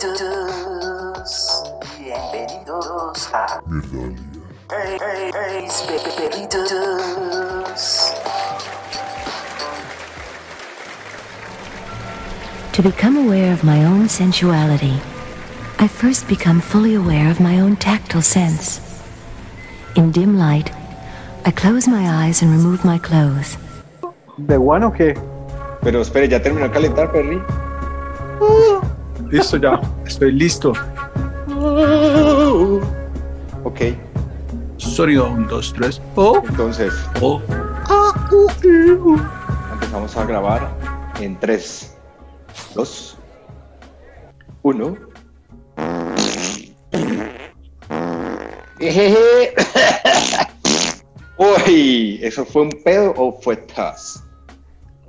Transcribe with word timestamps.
Bienvenidos, 0.00 1.62
bienvenidos 1.98 3.28
a 3.34 3.60
Hey, 4.70 4.98
hey, 4.98 5.30
hey, 5.34 5.68
Perritos. 6.16 8.14
To 12.72 12.82
become 12.82 13.18
aware 13.18 13.52
of 13.52 13.62
my 13.62 13.84
own 13.84 14.08
sensuality, 14.08 14.94
I 15.78 15.86
first 15.86 16.26
become 16.28 16.62
fully 16.62 16.94
aware 16.94 17.30
of 17.30 17.38
my 17.38 17.60
own 17.60 17.76
tactile 17.76 18.22
sense. 18.22 18.80
In 19.96 20.12
dim 20.12 20.38
light, 20.38 20.70
I 21.44 21.50
close 21.50 21.86
my 21.86 22.08
eyes 22.08 22.40
and 22.40 22.50
remove 22.50 22.86
my 22.86 22.96
clothes. 22.96 23.58
¿De 24.38 24.56
one 24.56 24.82
o 24.86 24.92
qué? 24.92 25.14
Pero 25.82 26.00
espere, 26.00 26.26
¿ya 26.26 26.40
terminó 26.40 26.68
de 26.68 26.72
calentar, 26.72 27.12
Perry? 27.12 27.42
Listo, 29.30 29.56
ya. 29.58 29.80
Estoy 30.10 30.32
listo. 30.32 30.72
Ok, 33.62 33.80
Sonido 34.76 35.30
1, 35.30 35.46
2, 35.48 35.72
3. 35.72 36.02
Oh, 36.16 36.42
entonces 36.48 36.92
oh. 37.20 37.40
empezamos 39.72 40.16
a 40.16 40.24
grabar 40.24 40.68
en 41.20 41.38
3, 41.38 41.96
2, 42.74 43.18
1. 44.62 44.96
Uy, 51.38 52.18
¿eso 52.20 52.44
fue 52.44 52.62
un 52.62 52.70
pedo 52.84 53.14
o 53.16 53.40
fue 53.40 53.56
tos? 53.58 54.24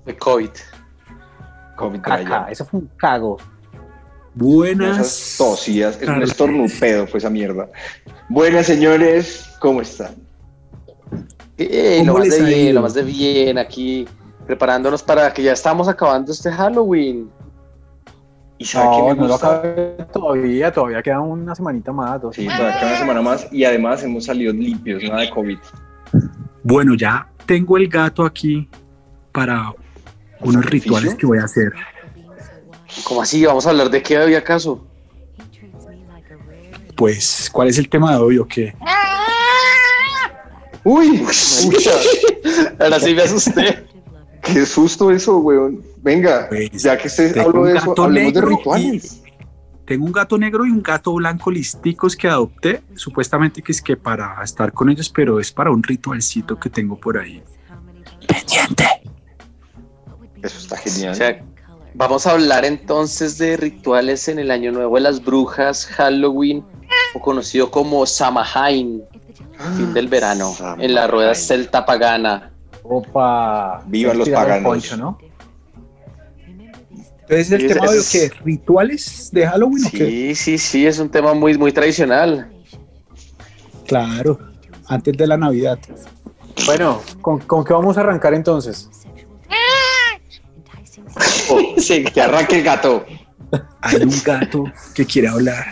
Fue 0.04 0.16
COVID. 0.16 0.52
COVID 1.76 2.02
Caca, 2.02 2.52
eso 2.52 2.64
fue 2.66 2.82
un 2.82 2.88
cago. 2.98 3.40
Buenas. 4.34 4.98
Esas 5.00 5.36
tosías, 5.38 6.02
es 6.02 6.08
un 6.08 6.22
estornupedo, 6.24 7.06
fue 7.08 7.18
esa 7.18 7.30
mierda. 7.30 7.70
Buenas, 8.30 8.66
señores, 8.66 9.50
¿cómo 9.60 9.82
están? 9.82 10.16
Eh, 11.58 11.98
¿Cómo 12.00 12.14
lo 12.14 12.20
más 12.20 12.30
de 12.30 12.44
bien, 12.44 12.76
lo 12.76 12.82
más 12.82 12.94
de 12.94 13.04
bien 13.04 13.58
aquí, 13.58 14.08
preparándonos 14.48 15.04
para 15.04 15.32
que 15.34 15.44
ya 15.44 15.52
estamos 15.54 15.88
acabando 15.88 16.32
este 16.32 16.52
Halloween. 16.52 17.30
¿Y 18.58 18.66
sabe 18.66 18.90
qué 18.96 19.02
No, 19.02 19.08
me 19.10 19.16
no 19.16 19.22
lo 19.28 19.34
gusta? 19.34 19.56
acabé 19.58 19.98
todavía, 20.14 20.72
todavía 20.72 21.02
queda 21.02 21.20
una 21.20 21.54
semanita 21.56 21.92
más. 21.92 22.22
Dos 22.22 22.36
Sí, 22.36 22.46
todavía 22.46 22.80
queda 22.80 22.90
una 22.90 22.98
semana 23.00 23.22
más 23.22 23.48
y 23.52 23.66
además 23.66 24.04
hemos 24.04 24.26
salido 24.26 24.54
limpios, 24.54 25.04
nada 25.04 25.22
de 25.22 25.30
COVID. 25.30 25.58
Bueno, 26.64 26.94
ya 26.96 27.28
tengo 27.46 27.78
el 27.78 27.88
gato 27.88 28.24
aquí 28.24 28.70
para 29.32 29.74
unos 30.42 30.66
rituales 30.66 31.16
que 31.16 31.26
voy 31.26 31.40
a 31.40 31.44
hacer. 31.46 31.74
¿Cómo 33.04 33.22
así? 33.22 33.46
¿Vamos 33.46 33.66
a 33.66 33.70
hablar 33.72 33.90
de 33.90 34.02
qué 34.02 34.18
hoy 34.18 34.36
acaso? 34.36 34.86
Pues, 36.96 37.50
¿cuál 37.52 37.70
es 37.70 37.78
el 37.78 37.90
tema 37.90 38.12
de 38.12 38.18
hoy 38.18 38.38
o 38.38 38.48
qué? 38.48 38.76
Uy, 40.84 41.18
Ahora 42.80 43.00
sí 43.00 43.14
me 43.14 43.22
asusté. 43.24 43.86
qué 44.42 44.66
susto 44.66 45.12
eso, 45.12 45.38
weón. 45.38 45.82
Venga, 45.98 46.48
Pues, 46.50 46.72
ya 46.84 46.98
que 46.98 47.08
usted 47.08 47.38
habló 47.38 47.66
de 47.66 47.78
eso, 47.78 47.90
gato 47.90 48.04
hablemos 48.04 48.34
de 48.34 48.40
negro 48.42 48.58
rituales. 48.58 49.22
Tengo 49.86 50.06
un 50.06 50.12
gato 50.12 50.38
negro 50.38 50.66
y 50.66 50.72
un 50.72 50.82
gato 50.82 51.14
blanco 51.14 51.52
listicos 51.52 52.16
que 52.16 52.28
adopté, 52.28 52.82
supuestamente 52.96 53.62
que 53.62 53.72
es 53.72 53.82
que 53.82 53.98
para 53.98 54.42
estar 54.44 54.72
con 54.72 54.90
ellos, 54.90 55.10
pero 55.10 55.40
es 55.40 55.52
para 55.52 55.70
un 55.72 55.84
ritualcito 55.84 56.60
que 56.60 56.70
tengo 56.70 57.00
por 57.00 57.18
ahí. 57.18 57.44
Pendiente. 58.28 58.86
Eso 60.42 60.58
está 60.58 60.76
O 60.76 60.78
genial. 60.80 61.16
sea, 61.16 61.44
vamos 61.94 62.26
a 62.28 62.32
hablar 62.32 62.66
entonces 62.66 63.38
de 63.38 63.58
rituales 63.58 64.28
en 64.28 64.40
el 64.40 64.52
Año 64.52 64.72
Nuevo 64.72 64.96
de 64.96 65.02
las 65.02 65.24
Brujas, 65.24 65.86
Halloween, 65.86 66.64
o 67.14 67.20
conocido 67.20 67.70
como 67.72 68.06
Samhain, 68.06 69.04
fin 69.76 69.94
del 69.94 70.08
verano, 70.08 70.56
en 70.80 70.94
la 70.94 71.08
rueda 71.08 71.36
celta 71.36 71.86
pagana. 71.86 72.52
Opa. 72.84 73.84
Vivan 73.88 74.18
los 74.18 74.30
paganos. 74.30 74.64
poncho, 74.64 74.98
¿no? 74.98 75.18
Entonces, 77.22 77.52
¿el 77.52 77.62
Es- 77.66 77.74
tema 77.74 77.92
de 77.92 78.02
qué? 78.12 78.32
¿Rituales 78.44 79.30
de 79.32 79.48
Halloween 79.48 79.86
o 79.86 79.90
qué? 79.92 79.98
Sí, 79.98 80.36
sí, 80.36 80.58
sí, 80.58 80.86
es 80.88 81.00
un 81.00 81.10
tema 81.10 81.34
muy, 81.34 81.58
muy 81.58 81.72
tradicional. 81.72 82.52
Claro, 83.88 84.38
antes 84.88 85.16
de 85.16 85.28
la 85.28 85.38
Navidad. 85.38 85.80
Bueno, 86.66 87.02
¿con, 87.22 87.40
con 87.40 87.64
qué 87.64 87.72
vamos 87.74 87.98
a 87.98 88.02
arrancar 88.02 88.34
entonces? 88.34 88.90
Sí, 91.78 92.04
Que 92.04 92.22
arranque 92.22 92.58
el 92.58 92.64
gato. 92.64 93.06
Hay 93.82 94.02
un 94.02 94.14
gato 94.24 94.64
que 94.94 95.06
quiere 95.06 95.28
hablar. 95.28 95.66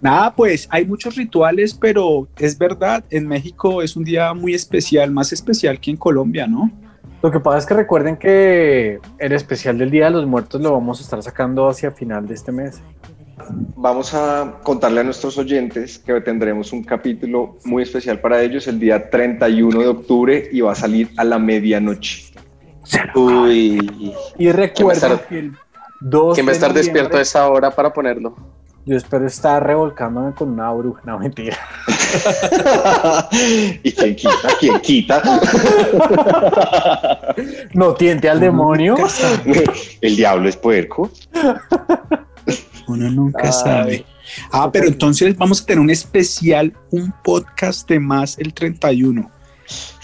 Nada, 0.00 0.34
pues 0.34 0.68
hay 0.70 0.86
muchos 0.86 1.16
rituales, 1.16 1.74
pero 1.74 2.28
es 2.38 2.56
verdad, 2.56 3.04
en 3.10 3.26
México 3.26 3.82
es 3.82 3.96
un 3.96 4.04
día 4.04 4.32
muy 4.32 4.54
especial, 4.54 5.10
más 5.10 5.32
especial 5.32 5.80
que 5.80 5.90
en 5.90 5.96
Colombia, 5.96 6.46
¿no? 6.46 6.70
Lo 7.20 7.32
que 7.32 7.40
pasa 7.40 7.58
es 7.58 7.66
que 7.66 7.74
recuerden 7.74 8.16
que 8.16 9.00
el 9.18 9.32
especial 9.32 9.76
del 9.76 9.90
Día 9.90 10.04
de 10.04 10.12
los 10.12 10.26
Muertos 10.26 10.60
lo 10.60 10.72
vamos 10.72 11.00
a 11.00 11.02
estar 11.02 11.20
sacando 11.20 11.68
hacia 11.68 11.90
final 11.90 12.28
de 12.28 12.34
este 12.34 12.52
mes. 12.52 12.80
Vamos 13.76 14.14
a 14.14 14.60
contarle 14.62 15.00
a 15.00 15.04
nuestros 15.04 15.36
oyentes 15.36 15.98
que 15.98 16.20
tendremos 16.20 16.72
un 16.72 16.84
capítulo 16.84 17.56
muy 17.64 17.82
especial 17.82 18.20
para 18.20 18.40
ellos 18.42 18.68
el 18.68 18.78
día 18.78 19.10
31 19.10 19.80
de 19.80 19.86
octubre 19.88 20.48
y 20.52 20.60
va 20.60 20.72
a 20.72 20.74
salir 20.76 21.10
a 21.16 21.24
la 21.24 21.40
medianoche. 21.40 22.32
Uy, 23.14 24.14
Y 24.38 24.52
recuerden 24.52 25.12
estar- 25.12 25.28
que 25.28 25.38
el 25.38 25.56
2 26.00 26.34
¿quién 26.34 26.46
va 26.46 26.50
a 26.50 26.54
estar 26.54 26.72
despierto 26.72 27.16
a 27.16 27.20
esa 27.20 27.48
hora 27.48 27.70
para 27.70 27.92
ponerlo? 27.92 28.36
Yo 28.86 28.96
espero 28.96 29.26
estar 29.26 29.62
revolcándome 29.66 30.32
con 30.32 30.48
una 30.48 30.72
bruja. 30.72 31.02
No, 31.04 31.18
mentira. 31.18 31.58
y 33.82 33.92
quién 33.92 34.16
quita, 34.16 34.48
quién 34.58 34.80
quita. 34.80 35.22
No 37.74 37.92
tiente 37.94 38.30
al 38.30 38.40
demonio. 38.40 38.96
El 40.00 40.16
diablo 40.16 40.48
es 40.48 40.56
puerco. 40.56 41.10
Uno 42.86 43.10
nunca 43.10 43.48
Ay. 43.48 43.52
sabe. 43.52 44.06
Ah, 44.52 44.70
pero 44.72 44.86
entonces 44.86 45.36
vamos 45.36 45.60
a 45.60 45.66
tener 45.66 45.80
un 45.80 45.90
especial, 45.90 46.72
un 46.90 47.12
podcast 47.22 47.86
de 47.90 48.00
más 48.00 48.38
el 48.38 48.54
31. 48.54 49.30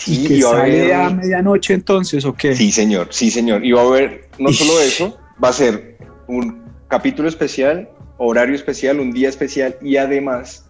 Y 0.07 0.27
que 0.27 0.35
y 0.35 0.43
a 0.43 0.51
sale 0.51 0.95
a 0.95 1.11
medianoche 1.11 1.75
entonces, 1.75 2.25
¿o 2.25 2.35
qué? 2.35 2.55
Sí, 2.55 2.71
señor, 2.71 3.09
sí, 3.11 3.31
señor. 3.31 3.65
Y 3.65 3.73
va 3.73 3.83
a 3.83 3.87
haber, 3.87 4.29
no 4.39 4.53
solo 4.53 4.81
eso, 4.81 5.19
va 5.43 5.49
a 5.49 5.53
ser 5.53 5.99
un 6.29 6.65
capítulo 6.89 7.29
especial, 7.29 7.89
horario 8.19 8.55
especial, 8.55 9.01
un 9.01 9.13
día 9.13 9.29
especial 9.29 9.77
y 9.83 9.97
además, 9.97 10.67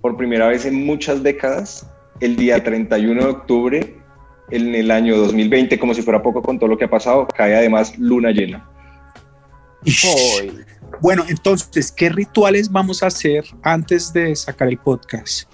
por 0.00 0.16
primera 0.16 0.48
vez 0.48 0.64
en 0.64 0.86
muchas 0.86 1.22
décadas, 1.22 1.86
el 2.20 2.36
día 2.36 2.62
31 2.62 3.22
de 3.22 3.28
octubre, 3.28 3.96
en 4.50 4.74
el 4.74 4.90
año 4.90 5.16
2020, 5.16 5.78
como 5.78 5.94
si 5.94 6.02
fuera 6.02 6.22
poco 6.22 6.42
con 6.42 6.58
todo 6.58 6.68
lo 6.68 6.78
que 6.78 6.84
ha 6.84 6.90
pasado, 6.90 7.26
cae 7.26 7.56
además 7.56 7.98
luna 7.98 8.30
llena. 8.30 8.68
Bueno, 11.00 11.24
entonces, 11.28 11.92
¿qué 11.92 12.08
rituales 12.08 12.70
vamos 12.70 13.02
a 13.02 13.08
hacer 13.08 13.44
antes 13.62 14.12
de 14.12 14.34
sacar 14.34 14.68
el 14.68 14.78
podcast? 14.78 15.48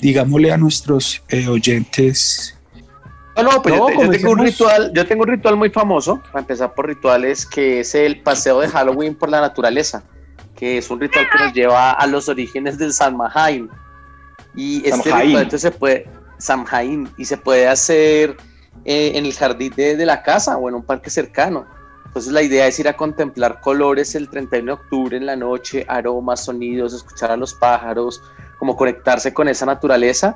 Digámosle 0.00 0.52
a 0.52 0.56
nuestros 0.56 1.22
eh, 1.28 1.48
oyentes. 1.48 2.52
No, 3.36 3.42
no, 3.42 3.62
pues 3.62 3.74
No, 3.74 3.88
yo, 3.90 3.96
te- 3.96 4.04
yo 4.06 4.10
tengo 4.10 4.30
un 4.32 4.38
ritual, 4.38 4.92
yo 4.94 5.06
tengo 5.06 5.22
un 5.24 5.28
ritual 5.28 5.56
muy 5.56 5.70
famoso, 5.70 6.22
para 6.32 6.40
empezar 6.40 6.74
por 6.74 6.86
rituales, 6.86 7.44
que 7.46 7.80
es 7.80 7.94
el 7.94 8.22
paseo 8.22 8.60
de 8.60 8.68
Halloween 8.68 9.14
por 9.14 9.28
la 9.28 9.40
naturaleza, 9.40 10.02
que 10.54 10.78
es 10.78 10.90
un 10.90 11.00
ritual 11.00 11.26
que 11.30 11.44
nos 11.44 11.52
lleva 11.52 11.90
a 11.92 12.06
los 12.06 12.28
orígenes 12.28 12.78
del 12.78 12.92
Samhain. 12.94 13.68
Y 14.54 14.78
este 14.88 15.02
Samhain. 15.02 15.26
ritual 15.26 15.42
entonces 15.42 15.60
se 15.62 15.70
puede, 15.70 16.08
Samhain, 16.38 17.08
y 17.18 17.24
se 17.26 17.36
puede 17.36 17.68
hacer 17.68 18.36
eh, 18.86 19.12
en 19.16 19.26
el 19.26 19.34
jardín 19.34 19.72
de, 19.76 19.96
de 19.96 20.06
la 20.06 20.22
casa 20.22 20.56
o 20.56 20.68
en 20.70 20.74
un 20.76 20.82
parque 20.82 21.10
cercano. 21.10 21.66
Entonces 22.16 22.32
la 22.32 22.40
idea 22.40 22.66
es 22.66 22.78
ir 22.80 22.88
a 22.88 22.96
contemplar 22.96 23.60
colores 23.60 24.14
el 24.14 24.30
31 24.30 24.64
de 24.64 24.72
octubre 24.72 25.16
en 25.18 25.26
la 25.26 25.36
noche, 25.36 25.84
aromas, 25.86 26.46
sonidos, 26.46 26.94
escuchar 26.94 27.30
a 27.30 27.36
los 27.36 27.52
pájaros, 27.52 28.22
como 28.58 28.74
conectarse 28.74 29.34
con 29.34 29.48
esa 29.48 29.66
naturaleza 29.66 30.34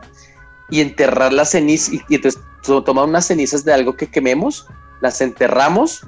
y 0.69 0.82
enterrar 0.82 1.32
las 1.32 1.53
cenizas. 1.53 1.94
Y, 1.94 2.03
y 2.11 2.17
entonces 2.17 2.38
to- 2.62 2.85
tomar 2.85 3.06
unas 3.06 3.27
cenizas 3.27 3.65
de 3.65 3.73
algo 3.73 3.97
que 3.97 4.09
quememos, 4.09 4.67
las 5.00 5.23
enterramos 5.23 6.03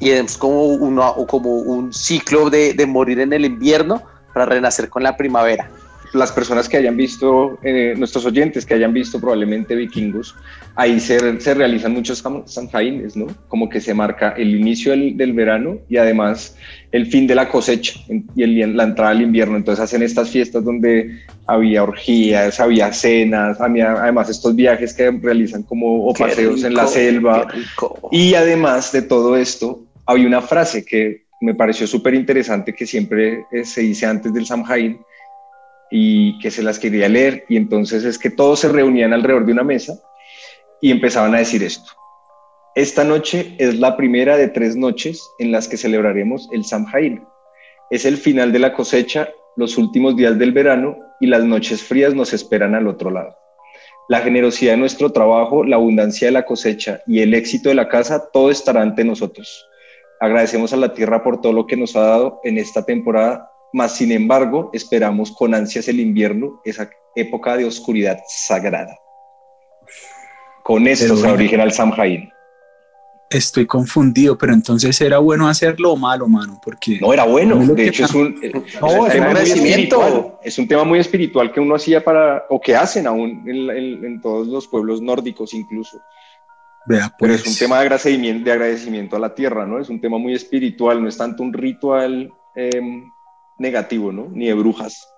y 0.00 0.10
es 0.10 0.36
como, 0.36 0.64
uno, 0.64 1.08
o 1.08 1.24
como 1.24 1.50
un 1.52 1.92
ciclo 1.92 2.50
de 2.50 2.86
morir 2.88 3.20
en 3.20 3.32
el 3.32 3.44
invierno 3.44 4.02
para 4.34 4.46
renacer 4.46 4.90
con 4.90 5.04
la 5.04 5.16
primavera. 5.16 5.70
Las 6.12 6.32
personas 6.32 6.68
que 6.68 6.76
hayan 6.76 6.96
visto, 6.96 7.58
eh, 7.62 7.94
nuestros 7.96 8.24
oyentes 8.26 8.64
que 8.64 8.74
hayan 8.74 8.92
visto 8.92 9.20
probablemente 9.20 9.74
vikingos, 9.74 10.34
ahí 10.74 11.00
se, 11.00 11.40
se 11.40 11.54
realizan 11.54 11.92
muchos 11.92 12.22
Samhaines, 12.46 13.16
¿no? 13.16 13.26
Como 13.48 13.68
que 13.68 13.80
se 13.80 13.92
marca 13.94 14.30
el 14.36 14.54
inicio 14.54 14.92
del, 14.92 15.16
del 15.16 15.32
verano 15.32 15.78
y 15.88 15.96
además 15.96 16.56
el 16.92 17.06
fin 17.06 17.26
de 17.26 17.34
la 17.34 17.48
cosecha 17.48 17.98
y 18.34 18.42
el- 18.42 18.76
la 18.76 18.84
entrada 18.84 19.10
al 19.10 19.22
invierno. 19.22 19.56
Entonces 19.56 19.82
hacen 19.82 20.02
estas 20.02 20.30
fiestas 20.30 20.64
donde 20.64 21.20
había 21.46 21.82
orgías, 21.82 22.58
había 22.60 22.92
cenas, 22.92 23.60
había 23.60 23.92
además 23.92 24.28
estos 24.30 24.54
viajes 24.54 24.94
que 24.94 25.10
realizan 25.10 25.62
como 25.64 26.06
o 26.06 26.14
Qué 26.14 26.24
paseos 26.24 26.64
en 26.64 26.74
la 26.74 26.86
selva. 26.86 27.46
Y 28.12 28.34
además 28.34 28.92
de 28.92 29.02
todo 29.02 29.36
esto, 29.36 29.84
había 30.06 30.26
una 30.26 30.40
frase 30.42 30.84
que 30.84 31.26
me 31.40 31.54
pareció 31.54 31.86
súper 31.86 32.14
interesante 32.14 32.72
que 32.72 32.86
siempre 32.86 33.44
eh, 33.52 33.64
se 33.64 33.82
dice 33.82 34.06
antes 34.06 34.32
del 34.32 34.46
Samhain 34.46 34.98
y 35.90 36.38
que 36.40 36.50
se 36.50 36.62
las 36.62 36.78
quería 36.78 37.08
leer 37.08 37.44
y 37.48 37.56
entonces 37.56 38.04
es 38.04 38.18
que 38.18 38.30
todos 38.30 38.60
se 38.60 38.68
reunían 38.68 39.12
alrededor 39.12 39.46
de 39.46 39.52
una 39.52 39.62
mesa 39.62 39.94
y 40.80 40.90
empezaban 40.90 41.34
a 41.34 41.38
decir 41.38 41.62
esto. 41.62 41.92
Esta 42.74 43.04
noche 43.04 43.54
es 43.58 43.78
la 43.78 43.96
primera 43.96 44.36
de 44.36 44.48
tres 44.48 44.76
noches 44.76 45.22
en 45.38 45.50
las 45.50 45.66
que 45.66 45.78
celebraremos 45.78 46.48
el 46.52 46.64
Samhain. 46.64 47.24
Es 47.90 48.04
el 48.04 48.18
final 48.18 48.52
de 48.52 48.58
la 48.58 48.74
cosecha, 48.74 49.30
los 49.56 49.78
últimos 49.78 50.16
días 50.16 50.38
del 50.38 50.52
verano 50.52 50.98
y 51.20 51.26
las 51.26 51.44
noches 51.44 51.82
frías 51.82 52.14
nos 52.14 52.34
esperan 52.34 52.74
al 52.74 52.86
otro 52.86 53.10
lado. 53.10 53.34
La 54.08 54.20
generosidad 54.20 54.72
de 54.72 54.78
nuestro 54.78 55.10
trabajo, 55.10 55.64
la 55.64 55.76
abundancia 55.76 56.28
de 56.28 56.32
la 56.32 56.44
cosecha 56.44 57.00
y 57.06 57.20
el 57.20 57.34
éxito 57.34 57.70
de 57.70 57.74
la 57.74 57.88
casa, 57.88 58.28
todo 58.30 58.50
estará 58.50 58.82
ante 58.82 59.04
nosotros. 59.04 59.66
Agradecemos 60.20 60.72
a 60.72 60.76
la 60.76 60.92
tierra 60.94 61.22
por 61.22 61.40
todo 61.40 61.52
lo 61.52 61.66
que 61.66 61.76
nos 61.76 61.96
ha 61.96 62.02
dado 62.02 62.40
en 62.44 62.58
esta 62.58 62.84
temporada, 62.84 63.50
mas 63.72 63.96
sin 63.96 64.12
embargo 64.12 64.70
esperamos 64.72 65.32
con 65.32 65.54
ansias 65.54 65.88
el 65.88 66.00
invierno, 66.00 66.60
esa 66.64 66.90
época 67.14 67.56
de 67.56 67.64
oscuridad 67.64 68.18
sagrada. 68.28 68.98
Con 70.62 70.86
esto 70.88 71.16
se 71.16 71.26
origina 71.28 71.62
el 71.62 71.72
Samhain. 71.72 72.30
Estoy 73.28 73.66
confundido, 73.66 74.38
pero 74.38 74.52
entonces 74.52 75.00
era 75.00 75.18
bueno 75.18 75.48
hacerlo 75.48 75.92
o 75.92 75.96
malo, 75.96 76.28
mano, 76.28 76.60
porque 76.64 76.98
no 77.00 77.12
era 77.12 77.24
bueno. 77.24 77.56
De 77.74 77.88
hecho, 77.88 78.04
es 78.04 78.14
un, 78.14 78.34
no, 78.80 79.06
es, 79.06 79.14
un 79.16 79.22
agradecimiento. 79.22 80.38
Es 80.42 80.58
un 80.58 80.68
tema 80.68 80.84
muy 80.84 81.00
espiritual 81.00 81.52
que 81.52 81.58
uno 81.58 81.74
hacía 81.74 82.04
para, 82.04 82.44
o 82.48 82.60
que 82.60 82.76
hacen 82.76 83.06
aún 83.06 83.44
en, 83.48 84.20
todos 84.20 84.46
los 84.46 84.68
pueblos 84.68 85.02
nórdicos 85.02 85.54
incluso. 85.54 86.00
Vea, 86.86 87.12
Pero 87.18 87.34
es 87.34 87.40
un 87.40 87.46
pues. 87.46 87.58
tema 87.58 87.76
de 87.76 87.82
agradecimiento, 87.82 88.44
de 88.44 88.52
agradecimiento 88.52 89.16
a 89.16 89.18
la 89.18 89.34
tierra, 89.34 89.66
¿no? 89.66 89.80
Es 89.80 89.88
un 89.88 90.00
tema 90.00 90.18
muy 90.18 90.34
espiritual, 90.34 91.02
no 91.02 91.08
es 91.08 91.16
tanto 91.16 91.42
un 91.42 91.52
ritual 91.52 92.32
em, 92.54 93.10
negativo, 93.58 94.12
¿no? 94.12 94.28
Ni 94.30 94.46
de 94.46 94.54
brujas. 94.54 95.08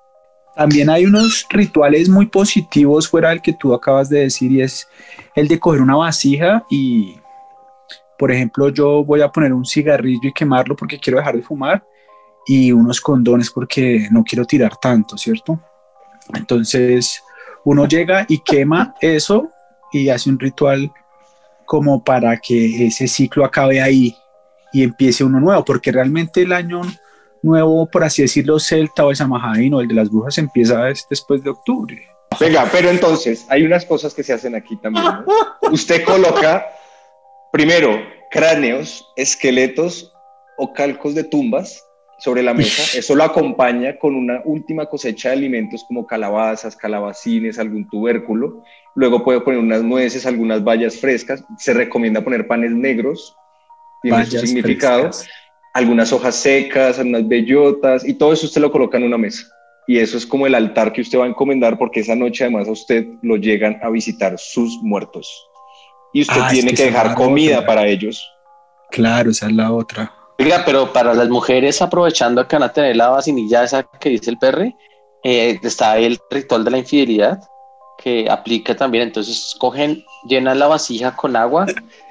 También 0.56 0.90
hay 0.90 1.06
unos 1.06 1.46
rituales 1.50 2.08
muy 2.08 2.26
positivos 2.26 3.08
fuera 3.08 3.31
del 3.31 3.40
que 3.40 3.52
tú 3.52 3.73
acabas 3.75 4.08
de 4.08 4.20
decir 4.20 4.50
y 4.50 4.62
es 4.62 4.88
el 5.35 5.46
de 5.46 5.58
coger 5.58 5.81
una 5.81 5.96
vasija 5.96 6.64
y 6.69 7.17
por 8.19 8.32
ejemplo, 8.32 8.69
yo 8.70 9.05
voy 9.05 9.23
a 9.23 9.31
poner 9.31 9.52
un 9.52 9.64
cigarrillo 9.64 10.29
y 10.29 10.32
quemarlo 10.32 10.75
porque 10.75 10.99
quiero 10.99 11.19
dejar 11.19 11.37
de 11.37 11.43
fumar 11.43 11.85
y 12.46 12.73
unos 12.73 13.00
condones 13.00 13.49
porque 13.50 14.08
no 14.11 14.25
quiero 14.25 14.44
tirar 14.44 14.76
tanto, 14.76 15.17
¿cierto? 15.17 15.61
Entonces, 16.34 17.23
uno 17.64 17.87
llega 17.87 18.26
y 18.29 18.41
quema 18.41 18.94
eso 19.00 19.50
y 19.93 20.08
hace 20.08 20.31
un 20.31 20.38
ritual 20.38 20.93
como 21.64 22.02
para 22.02 22.37
que 22.38 22.87
ese 22.87 23.06
ciclo 23.06 23.44
acabe 23.44 23.81
ahí 23.81 24.17
y 24.73 24.82
empiece 24.82 25.23
uno 25.23 25.38
nuevo, 25.38 25.64
porque 25.64 25.93
realmente 25.93 26.43
el 26.43 26.52
año 26.52 26.82
nuevo, 27.43 27.88
por 27.90 28.05
así 28.05 28.23
decirlo, 28.23 28.58
celta 28.58 29.05
o 29.05 29.11
el 29.11 29.17
Samhain 29.17 29.75
o 29.75 29.81
el 29.81 29.88
de 29.88 29.94
las 29.94 30.11
brujas 30.11 30.38
empieza 30.38 30.82
después 31.11 31.43
de 31.43 31.50
octubre. 31.50 32.08
Venga, 32.38 32.69
pero 32.70 32.90
entonces 32.90 33.46
hay 33.49 33.64
unas 33.64 33.85
cosas 33.85 34.14
que 34.14 34.23
se 34.23 34.32
hacen 34.32 34.55
aquí 34.55 34.76
también. 34.76 35.06
Usted 35.73 36.05
coloca 36.05 36.67
Primero, 37.50 37.99
cráneos, 38.31 39.11
esqueletos 39.17 40.12
o 40.58 40.73
calcos 40.75 41.14
de 41.14 41.25
tumbas 41.25 41.82
sobre 42.19 42.43
la 42.43 42.52
mesa. 42.52 42.99
Eso 42.99 43.14
lo 43.14 43.25
acompaña 43.25 43.99
con 43.99 44.14
una 44.14 44.43
última 44.44 44.87
cosecha 44.87 45.31
de 45.31 45.37
alimentos 45.37 45.84
como 45.88 46.06
calabazas, 46.06 46.76
calabacines, 46.76 47.58
algún 47.58 47.88
tubérculo. 47.88 48.62
Luego 48.94 49.25
puede 49.25 49.41
poner 49.41 49.61
unas 49.61 49.82
nueces, 49.82 50.26
algunas 50.26 50.62
bayas 50.62 50.99
frescas. 50.99 51.43
Se 51.56 51.73
recomienda 51.73 52.20
poner 52.20 52.46
panes 52.46 52.73
negros, 52.73 53.34
tiene 54.02 54.26
su 54.26 54.38
significado. 54.38 55.11
Algunas 55.79 56.13
hojas 56.13 56.35
secas, 56.35 56.99
algunas 56.99 57.27
bellotas 57.29 58.05
y 58.07 58.15
todo 58.15 58.33
eso 58.33 58.47
usted 58.47 58.61
lo 58.61 58.73
coloca 58.73 58.99
en 58.99 59.05
una 59.05 59.17
mesa. 59.17 59.47
Y 59.87 59.99
eso 59.99 60.19
es 60.19 60.27
como 60.27 60.47
el 60.47 60.55
altar 60.55 60.93
que 60.93 61.01
usted 61.01 61.19
va 61.19 61.25
a 61.25 61.29
encomendar 61.29 61.79
porque 61.79 62.01
esa 62.01 62.15
noche 62.15 62.45
además 62.45 62.69
a 62.69 62.73
usted 62.73 63.07
lo 63.23 63.37
llegan 63.37 63.79
a 63.83 63.89
visitar 63.89 64.35
sus 64.37 64.77
muertos 64.83 65.49
y 66.13 66.23
usted 66.23 66.41
ah, 66.41 66.49
tiene 66.51 66.75
que, 66.75 66.87
dejar 66.87 67.15
comida 67.15 67.65
para 67.65 67.87
ellos. 67.87 68.29
Claro, 68.91 69.31
esa 69.31 69.47
es 69.47 69.53
la 69.53 69.73
otra. 69.73 70.13
Oiga, 70.39 70.63
pero 70.65 70.93
para 70.93 71.15
las 71.15 71.29
mujeres, 71.29 71.81
aprovechando 71.83 72.47
que 72.47 72.57
van 72.57 72.65
a 72.65 72.73
tener 72.73 72.97
la 72.97 73.09
vacinilla 73.09 73.65
esa 73.65 73.83
que 73.83 74.11
dice 74.11 74.31
el 74.31 74.39
perre, 74.39 74.77
eh, 75.23 75.59
está 75.63 75.99
el 75.99 76.19
ritual 76.31 76.65
de 76.65 76.71
la 76.71 76.79
infidelidad 76.79 77.41
que 78.03 78.29
aplica 78.31 78.77
también. 78.77 79.05
Entonces, 79.05 79.55
cogen, 79.59 80.05
llenan 80.27 80.59
la 80.59 80.69
vasija 80.69 81.17
con 81.17 81.37
agua, 81.37 81.67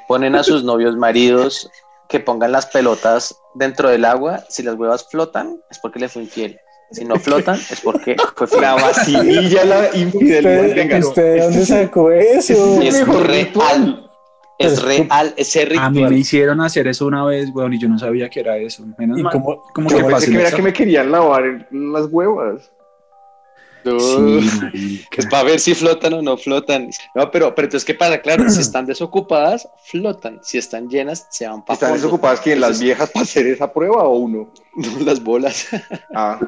ponen 0.07 0.35
a 0.35 0.43
sus 0.43 0.63
novios, 0.63 0.95
maridos, 0.97 1.69
que 2.07 2.19
pongan 2.19 2.51
las 2.51 2.67
pelotas 2.67 3.35
dentro 3.55 3.89
del 3.89 4.05
agua. 4.05 4.43
Si 4.49 4.63
las 4.63 4.75
huevas 4.75 5.07
flotan, 5.09 5.59
es 5.69 5.79
porque 5.79 5.99
le 5.99 6.09
fue 6.09 6.23
infiel. 6.23 6.59
Si 6.91 7.03
no 7.03 7.17
flotan, 7.17 7.55
es 7.55 7.81
porque 7.81 8.15
fue 8.35 8.61
La 8.61 8.75
vacinilla, 8.75 9.65
la 9.65 9.95
infidelidad. 9.95 11.03
¿Usted, 11.03 11.41
dónde 11.41 11.65
sacó 11.65 12.11
eso? 12.11 12.81
Es, 12.81 13.05
real. 13.07 14.09
Es 14.57 14.81
real 14.81 15.33
ese 15.35 15.65
ritual. 15.65 15.85
A 15.85 15.89
mí 15.89 16.03
me 16.03 16.17
hicieron 16.17 16.61
hacer 16.61 16.87
eso 16.87 17.05
una 17.05 17.25
vez, 17.25 17.49
weón, 17.53 17.73
y 17.73 17.79
yo 17.79 17.89
no 17.89 17.99
sabía 17.99 18.29
que 18.29 18.39
era 18.39 18.57
eso. 18.57 18.85
Menos 18.97 19.19
¿Y 19.19 19.23
mal. 19.23 19.33
¿Cómo, 19.33 19.63
cómo 19.73 19.89
que, 19.89 19.95
que 20.31 20.39
era 20.39 20.51
que 20.51 20.61
me 20.61 20.71
querían 20.71 21.11
lavar 21.11 21.67
las 21.71 22.05
huevas. 22.09 22.71
Sí, 23.83 25.05
es 25.15 25.25
para 25.27 25.43
ver 25.43 25.59
si 25.59 25.73
flotan 25.73 26.13
o 26.13 26.21
no 26.21 26.37
flotan. 26.37 26.89
No, 27.15 27.31
pero, 27.31 27.53
pero 27.55 27.67
entonces, 27.67 27.85
¿qué 27.85 27.93
pasa? 27.93 28.19
Claro, 28.19 28.49
si 28.49 28.61
están 28.61 28.85
desocupadas, 28.85 29.67
flotan. 29.83 30.39
Si 30.43 30.57
están 30.57 30.89
llenas, 30.89 31.27
se 31.29 31.47
van 31.47 31.63
para 31.63 31.75
¿Están 31.75 31.93
desocupadas 31.93 32.41
quién? 32.41 32.59
¿Las 32.59 32.79
viejas 32.79 33.09
para 33.11 33.23
hacer 33.23 33.47
esa 33.47 33.71
prueba 33.71 34.03
o 34.03 34.17
uno? 34.17 34.49
las 35.05 35.23
bolas. 35.23 35.67
Ah. 36.13 36.39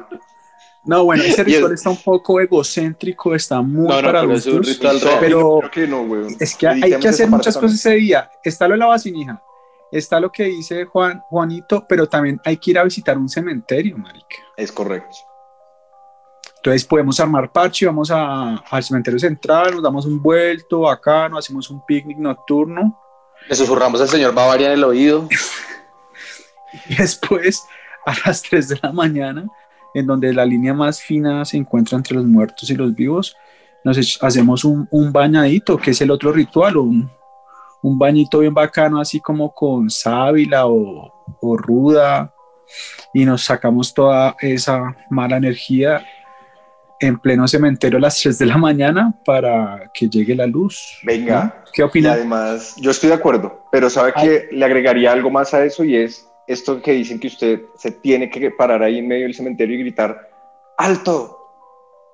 No, 0.84 1.04
bueno, 1.04 1.22
ese 1.22 1.44
ritual 1.44 1.72
está 1.72 1.90
un 1.90 1.98
poco 1.98 2.40
egocéntrico, 2.40 3.34
está 3.34 3.60
muy 3.60 3.88
para 3.88 4.20
pero 4.20 4.28
gustos, 4.32 4.78
pero 5.20 5.60
es 6.38 6.54
que 6.54 6.68
hay 6.68 6.98
que 6.98 7.08
hacer 7.08 7.28
muchas 7.28 7.56
cosas 7.56 7.74
ese 7.74 7.94
día. 7.94 8.30
Está 8.42 8.66
lo 8.66 8.74
de 8.74 8.78
la 8.78 8.86
vasinija, 8.86 9.42
está 9.92 10.20
lo 10.20 10.32
que 10.32 10.44
dice 10.44 10.84
Juan, 10.86 11.22
Juanito, 11.28 11.84
pero 11.88 12.08
también 12.08 12.40
hay 12.44 12.56
que 12.56 12.70
ir 12.70 12.78
a 12.78 12.84
visitar 12.84 13.18
un 13.18 13.28
cementerio, 13.28 13.98
marica. 13.98 14.36
Es 14.56 14.72
correcto. 14.72 15.29
Entonces 16.60 16.84
podemos 16.84 17.18
armar 17.18 17.50
parche, 17.50 17.86
vamos 17.86 18.10
a, 18.10 18.56
al 18.56 18.82
cementerio 18.82 19.18
central, 19.18 19.72
nos 19.72 19.82
damos 19.82 20.04
un 20.04 20.20
vuelto 20.20 20.90
acá, 20.90 21.26
nos 21.26 21.38
hacemos 21.38 21.70
un 21.70 21.82
picnic 21.86 22.18
nocturno. 22.18 23.00
Le 23.48 23.56
susurramos 23.56 23.98
al 24.02 24.08
señor 24.08 24.34
Bavaria 24.34 24.66
en 24.66 24.74
el 24.74 24.84
oído. 24.84 25.26
y 26.90 26.96
después, 26.96 27.64
a 28.04 28.12
las 28.26 28.42
3 28.42 28.68
de 28.68 28.80
la 28.82 28.92
mañana, 28.92 29.46
en 29.94 30.06
donde 30.06 30.34
la 30.34 30.44
línea 30.44 30.74
más 30.74 31.00
fina 31.00 31.46
se 31.46 31.56
encuentra 31.56 31.96
entre 31.96 32.14
los 32.14 32.26
muertos 32.26 32.68
y 32.68 32.74
los 32.76 32.94
vivos, 32.94 33.34
nos 33.82 34.18
hacemos 34.20 34.62
un, 34.62 34.86
un 34.90 35.12
bañadito, 35.12 35.78
que 35.78 35.92
es 35.92 36.00
el 36.02 36.10
otro 36.10 36.30
ritual, 36.30 36.76
un, 36.76 37.10
un 37.80 37.98
bañito 37.98 38.40
bien 38.40 38.52
bacano, 38.52 39.00
así 39.00 39.18
como 39.18 39.54
con 39.54 39.88
sábila 39.88 40.66
o, 40.66 41.24
o 41.40 41.56
ruda, 41.56 42.34
y 43.14 43.24
nos 43.24 43.44
sacamos 43.44 43.94
toda 43.94 44.36
esa 44.40 44.94
mala 45.08 45.38
energía 45.38 46.04
en 47.00 47.18
pleno 47.18 47.48
cementerio 47.48 47.98
a 47.98 48.02
las 48.02 48.20
3 48.20 48.38
de 48.38 48.46
la 48.46 48.58
mañana 48.58 49.14
para 49.24 49.90
que 49.92 50.08
llegue 50.08 50.34
la 50.34 50.46
luz. 50.46 51.00
Venga. 51.02 51.64
¿Qué 51.72 51.82
opina? 51.82 52.12
además, 52.12 52.74
yo 52.78 52.90
estoy 52.90 53.08
de 53.08 53.14
acuerdo, 53.14 53.64
pero 53.72 53.88
sabe 53.88 54.12
que 54.12 54.48
le 54.52 54.64
agregaría 54.64 55.12
algo 55.12 55.30
más 55.30 55.54
a 55.54 55.64
eso 55.64 55.84
y 55.84 55.96
es 55.96 56.28
esto 56.46 56.82
que 56.82 56.92
dicen 56.92 57.18
que 57.18 57.28
usted 57.28 57.62
se 57.76 57.92
tiene 57.92 58.28
que 58.28 58.50
parar 58.50 58.82
ahí 58.82 58.98
en 58.98 59.08
medio 59.08 59.22
del 59.22 59.34
cementerio 59.34 59.76
y 59.76 59.80
gritar, 59.80 60.28
alto. 60.76 61.36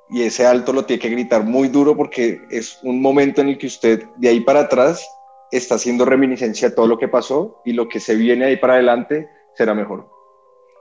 Y 0.09 0.23
ese 0.23 0.47
alto 0.47 0.73
lo 0.73 0.85
tiene 0.85 1.01
que 1.01 1.09
gritar 1.09 1.43
muy 1.43 1.69
duro 1.69 1.97
porque 1.97 2.43
es 2.51 2.79
un 2.83 3.03
momento 3.03 3.41
en 3.41 3.49
el 3.49 3.59
que 3.59 3.67
usted 3.67 4.05
de 4.17 4.29
ahí 4.29 4.41
para 4.41 4.61
atrás 4.61 5.05
está 5.51 5.77
haciendo 5.77 6.05
reminiscencia 6.05 6.69
a 6.69 6.75
todo 6.75 6.87
lo 6.87 6.99
que 6.99 7.09
pasó 7.09 7.61
y 7.65 7.73
lo 7.73 7.89
que 7.89 7.99
se 7.99 8.15
viene 8.15 8.45
ahí 8.45 8.57
para 8.57 8.75
adelante 8.75 9.29
será 9.55 9.75
mejor. 9.75 10.16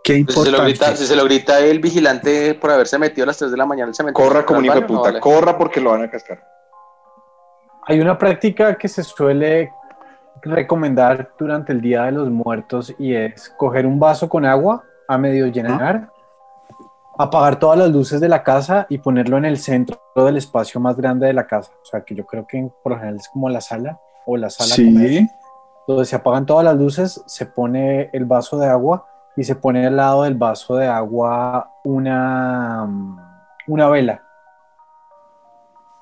Qué 0.05 0.17
importante. 0.17 0.95
si, 0.95 1.07
se 1.07 1.15
lo 1.15 1.23
grita, 1.23 1.59
el 1.59 1.79
vigilante 1.79 2.53
por 2.53 2.69
haberse 2.69 2.99
metido 2.99 3.23
a 3.23 3.27
las 3.27 3.37
3 3.39 3.49
de 3.49 3.57
la 3.57 3.65
mañana 3.65 3.87
al 3.87 3.95
cementerio. 3.95 4.29
Corra 4.29 4.45
como 4.45 4.59
un 4.59 4.65
hijo 4.65 4.75
de 4.75 4.81
puta, 4.83 5.19
corra 5.19 5.57
porque 5.57 5.81
lo 5.81 5.89
van 5.89 6.03
a 6.03 6.11
cascar. 6.11 6.43
Hay 7.87 7.99
una 7.99 8.15
práctica 8.15 8.75
que 8.75 8.87
se 8.87 9.01
suele 9.01 9.71
recomendar 10.43 11.31
durante 11.39 11.73
el 11.73 11.81
Día 11.81 12.03
de 12.03 12.11
los 12.11 12.29
Muertos 12.29 12.93
y 12.99 13.15
es 13.15 13.49
coger 13.57 13.87
un 13.87 13.99
vaso 13.99 14.29
con 14.29 14.45
agua 14.45 14.83
a 15.07 15.17
medio 15.17 15.47
llenar, 15.47 16.11
apagar 17.17 17.57
todas 17.57 17.79
las 17.79 17.89
luces 17.89 18.21
de 18.21 18.29
la 18.29 18.43
casa 18.43 18.85
y 18.89 18.99
ponerlo 18.99 19.37
en 19.37 19.45
el 19.45 19.57
centro 19.57 19.99
del 20.15 20.37
espacio 20.37 20.79
más 20.79 20.95
grande 20.97 21.25
de 21.25 21.33
la 21.33 21.47
casa. 21.47 21.71
O 21.81 21.85
sea, 21.85 22.01
que 22.01 22.13
yo 22.13 22.27
creo 22.27 22.45
que 22.45 22.69
por 22.83 22.91
lo 22.91 22.99
general 22.99 23.15
es 23.15 23.27
como 23.29 23.49
la 23.49 23.59
sala 23.59 23.99
o 24.27 24.37
la 24.37 24.51
sala. 24.51 24.75
Sí. 24.75 25.27
Donde 25.87 26.05
se 26.05 26.15
apagan 26.15 26.45
todas 26.45 26.63
las 26.63 26.75
luces, 26.75 27.23
se 27.25 27.47
pone 27.47 28.11
el 28.13 28.25
vaso 28.25 28.59
de 28.59 28.67
agua 28.67 29.07
y 29.37 29.43
se 29.43 29.55
pone 29.55 29.85
al 29.85 29.95
lado 29.95 30.23
del 30.23 30.35
vaso 30.35 30.75
de 30.75 30.87
agua 30.87 31.71
una, 31.83 32.87
una 33.67 33.89
vela 33.89 34.25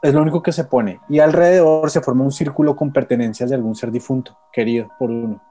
es 0.03 0.13
lo 0.13 0.21
único 0.21 0.43
que 0.43 0.51
se 0.51 0.65
pone. 0.65 0.99
Y 1.07 1.19
alrededor 1.19 1.89
se 1.89 2.01
forma 2.01 2.25
un 2.25 2.31
círculo 2.31 2.75
con 2.75 2.91
pertenencias 2.91 3.49
de 3.49 3.55
algún 3.55 3.73
ser 3.73 3.89
difunto, 3.89 4.37
querido 4.51 4.89
por 4.99 5.09
uno. 5.09 5.41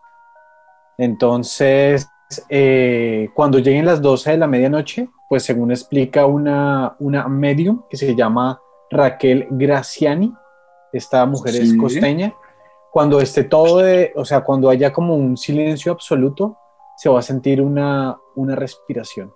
Entonces, 0.99 2.07
eh, 2.51 3.31
cuando 3.35 3.59
lleguen 3.59 3.87
las 3.87 4.03
12 4.03 4.33
de 4.33 4.37
la 4.37 4.47
medianoche, 4.47 5.09
pues 5.27 5.43
según 5.43 5.71
explica 5.71 6.27
una, 6.27 6.97
una 6.99 7.27
medium 7.29 7.83
que 7.89 7.97
se 7.97 8.15
llama 8.15 8.61
Raquel 8.91 9.49
Graciani, 9.51 10.35
esta 10.93 11.25
mujer 11.25 11.55
es 11.57 11.71
Sí. 11.71 11.77
costeña, 11.79 12.35
cuando 12.93 13.23
esté 13.23 13.45
todo 13.45 13.79
de, 13.79 14.13
o 14.17 14.27
sea, 14.27 14.43
cuando 14.43 14.69
haya 14.69 14.93
como 14.93 15.17
un 15.17 15.39
silencio 15.39 15.93
absoluto, 15.93 16.59
se 16.97 17.09
va 17.09 17.19
a 17.19 17.23
sentir 17.23 17.61
una, 17.63 18.19
una 18.35 18.55
respiración. 18.55 19.33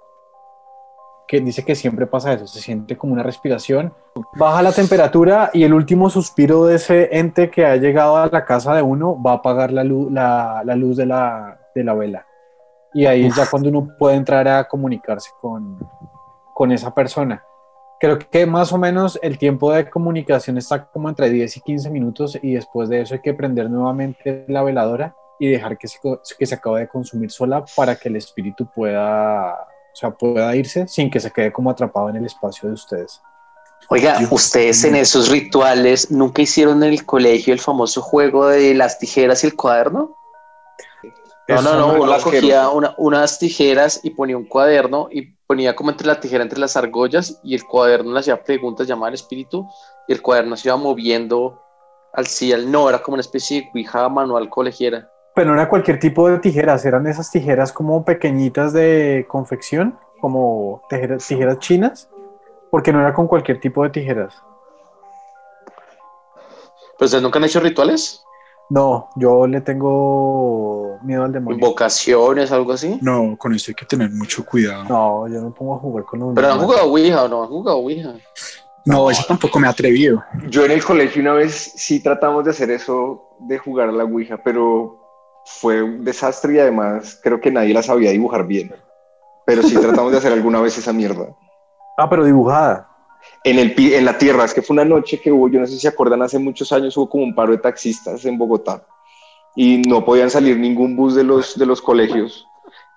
Que 1.28 1.40
dice 1.40 1.64
que 1.64 1.74
siempre 1.74 2.06
pasa 2.06 2.32
eso, 2.32 2.46
se 2.46 2.60
siente 2.60 2.96
como 2.96 3.12
una 3.12 3.24
respiración, 3.24 3.92
baja 4.38 4.62
la 4.62 4.70
temperatura 4.70 5.50
y 5.52 5.64
el 5.64 5.74
último 5.74 6.08
suspiro 6.08 6.66
de 6.66 6.76
ese 6.76 7.18
ente 7.18 7.50
que 7.50 7.66
ha 7.66 7.76
llegado 7.76 8.16
a 8.16 8.28
la 8.28 8.44
casa 8.44 8.74
de 8.74 8.82
uno 8.82 9.20
va 9.20 9.32
a 9.32 9.36
apagar 9.36 9.72
la 9.72 9.82
luz, 9.82 10.12
la, 10.12 10.62
la 10.64 10.76
luz 10.76 10.96
de, 10.96 11.06
la, 11.06 11.58
de 11.74 11.82
la 11.82 11.94
vela. 11.94 12.26
Y 12.94 13.06
ahí 13.06 13.26
es 13.26 13.34
ya 13.34 13.46
cuando 13.50 13.68
uno 13.68 13.88
puede 13.98 14.14
entrar 14.14 14.46
a 14.46 14.68
comunicarse 14.68 15.30
con, 15.40 15.78
con 16.54 16.70
esa 16.70 16.94
persona. 16.94 17.42
Creo 17.98 18.18
que 18.18 18.46
más 18.46 18.72
o 18.72 18.78
menos 18.78 19.18
el 19.20 19.36
tiempo 19.36 19.72
de 19.72 19.90
comunicación 19.90 20.58
está 20.58 20.86
como 20.86 21.08
entre 21.08 21.28
10 21.28 21.56
y 21.56 21.60
15 21.60 21.90
minutos 21.90 22.38
y 22.40 22.54
después 22.54 22.88
de 22.88 23.00
eso 23.00 23.14
hay 23.14 23.20
que 23.20 23.34
prender 23.34 23.68
nuevamente 23.68 24.44
la 24.48 24.62
veladora 24.62 25.16
y 25.38 25.48
dejar 25.48 25.76
que 25.78 25.88
se, 25.88 25.98
que 26.38 26.46
se 26.46 26.54
acabe 26.54 26.80
de 26.80 26.88
consumir 26.88 27.30
sola 27.30 27.64
para 27.76 27.96
que 27.96 28.08
el 28.08 28.16
espíritu 28.16 28.66
pueda, 28.66 29.52
o 29.52 29.96
sea, 29.96 30.10
pueda 30.10 30.54
irse 30.56 30.86
sin 30.88 31.10
que 31.10 31.20
se 31.20 31.30
quede 31.30 31.52
como 31.52 31.70
atrapado 31.70 32.08
en 32.08 32.16
el 32.16 32.26
espacio 32.26 32.68
de 32.68 32.74
ustedes. 32.74 33.20
Oiga, 33.88 34.18
Dios 34.18 34.32
ustedes 34.32 34.82
en 34.84 34.96
esos 34.96 35.28
rituales 35.28 36.10
nunca 36.10 36.42
hicieron 36.42 36.82
en 36.82 36.92
el 36.92 37.04
colegio 37.06 37.52
el 37.52 37.60
famoso 37.60 38.00
juego 38.02 38.48
de 38.48 38.74
las 38.74 38.98
tijeras 38.98 39.44
y 39.44 39.48
el 39.48 39.54
cuaderno? 39.56 40.16
No, 41.48 41.62
no, 41.62 41.74
no, 41.74 41.78
no 41.92 42.02
uno 42.02 42.18
cogía 42.20 42.68
una- 42.70 42.94
unas 42.98 43.38
tijeras 43.38 44.00
y 44.02 44.10
ponía 44.10 44.36
un 44.36 44.46
cuaderno 44.46 45.08
y 45.12 45.22
ponía 45.46 45.76
como 45.76 45.90
entre 45.90 46.08
la 46.08 46.18
tijera 46.18 46.42
entre 46.42 46.58
las 46.58 46.76
argollas 46.76 47.38
y 47.44 47.54
el 47.54 47.64
cuaderno 47.64 48.12
le 48.12 48.18
hacía 48.18 48.42
preguntas, 48.42 48.88
llamaba 48.88 49.08
al 49.08 49.14
espíritu 49.14 49.64
y 50.08 50.12
el 50.12 50.22
cuaderno 50.22 50.56
se 50.56 50.68
iba 50.68 50.76
moviendo 50.76 51.62
al 52.12 52.26
sí, 52.26 52.52
al 52.52 52.68
no, 52.68 52.88
era 52.88 53.00
como 53.00 53.14
una 53.14 53.20
especie 53.20 53.60
de 53.60 53.70
cuija 53.70 54.08
manual 54.08 54.48
colegiera. 54.48 55.08
Pero 55.36 55.50
no 55.50 55.60
era 55.60 55.68
cualquier 55.68 56.00
tipo 56.00 56.30
de 56.30 56.38
tijeras, 56.38 56.86
eran 56.86 57.06
esas 57.06 57.30
tijeras 57.30 57.70
como 57.70 58.06
pequeñitas 58.06 58.72
de 58.72 59.26
confección, 59.28 59.98
como 60.18 60.80
tijeras, 60.88 61.26
tijeras 61.26 61.58
chinas, 61.58 62.08
porque 62.70 62.90
no 62.90 63.00
era 63.00 63.12
con 63.12 63.26
cualquier 63.26 63.60
tipo 63.60 63.84
de 63.84 63.90
tijeras. 63.90 64.34
¿Pero 66.96 67.04
ustedes 67.04 67.22
nunca 67.22 67.38
han 67.38 67.44
hecho 67.44 67.60
rituales? 67.60 68.24
No, 68.70 69.10
yo 69.14 69.46
le 69.46 69.60
tengo 69.60 70.98
miedo 71.02 71.24
al 71.24 71.32
demonio. 71.32 71.58
¿Invocaciones, 71.58 72.50
algo 72.50 72.72
así? 72.72 72.98
No, 73.02 73.36
con 73.36 73.54
eso 73.54 73.70
hay 73.72 73.74
que 73.74 73.84
tener 73.84 74.10
mucho 74.10 74.42
cuidado. 74.42 74.84
No, 74.84 75.28
yo 75.28 75.42
no 75.42 75.52
pongo 75.52 75.74
a 75.74 75.78
jugar 75.78 76.04
con 76.04 76.18
los 76.18 76.34
¿Pero 76.34 76.50
han 76.50 76.60
jugado 76.60 76.88
Ouija 76.88 77.24
o 77.24 77.28
no? 77.28 77.42
¿Han 77.42 77.48
jugado 77.50 77.76
Ouija? 77.76 78.14
No, 78.86 79.10
eso 79.10 79.22
tampoco 79.28 79.60
me 79.60 79.66
he 79.66 79.70
atrevido. 79.70 80.24
Yo 80.48 80.64
en 80.64 80.70
el 80.70 80.82
colegio 80.82 81.20
una 81.20 81.34
vez 81.34 81.72
sí 81.76 82.02
tratamos 82.02 82.42
de 82.46 82.52
hacer 82.52 82.70
eso, 82.70 83.36
de 83.40 83.58
jugar 83.58 83.90
a 83.90 83.92
la 83.92 84.04
Ouija, 84.04 84.38
pero 84.42 85.05
fue 85.46 85.80
un 85.80 86.04
desastre 86.04 86.54
y 86.54 86.58
además 86.58 87.20
creo 87.22 87.40
que 87.40 87.52
nadie 87.52 87.72
la 87.72 87.82
sabía 87.82 88.10
dibujar 88.10 88.46
bien. 88.46 88.74
Pero 89.46 89.62
sí 89.62 89.76
tratamos 89.76 90.10
de 90.10 90.18
hacer 90.18 90.32
alguna 90.32 90.60
vez 90.60 90.76
esa 90.76 90.92
mierda. 90.92 91.28
Ah, 91.98 92.10
pero 92.10 92.26
dibujada. 92.26 92.90
En, 93.42 93.58
el, 93.58 93.74
en 93.78 94.04
la 94.04 94.18
tierra, 94.18 94.44
es 94.44 94.52
que 94.52 94.60
fue 94.60 94.74
una 94.74 94.84
noche 94.84 95.18
que 95.18 95.32
hubo, 95.32 95.48
yo 95.48 95.58
no 95.58 95.66
sé 95.66 95.72
si 95.72 95.78
se 95.78 95.88
acuerdan, 95.88 96.20
hace 96.20 96.38
muchos 96.38 96.70
años 96.72 96.94
hubo 96.98 97.08
como 97.08 97.24
un 97.24 97.34
paro 97.34 97.52
de 97.52 97.58
taxistas 97.58 98.22
en 98.26 98.36
Bogotá 98.36 98.86
y 99.56 99.78
no 99.78 100.04
podían 100.04 100.28
salir 100.28 100.58
ningún 100.58 100.94
bus 100.94 101.14
de 101.14 101.24
los, 101.24 101.58
de 101.58 101.64
los 101.64 101.80
colegios. 101.80 102.46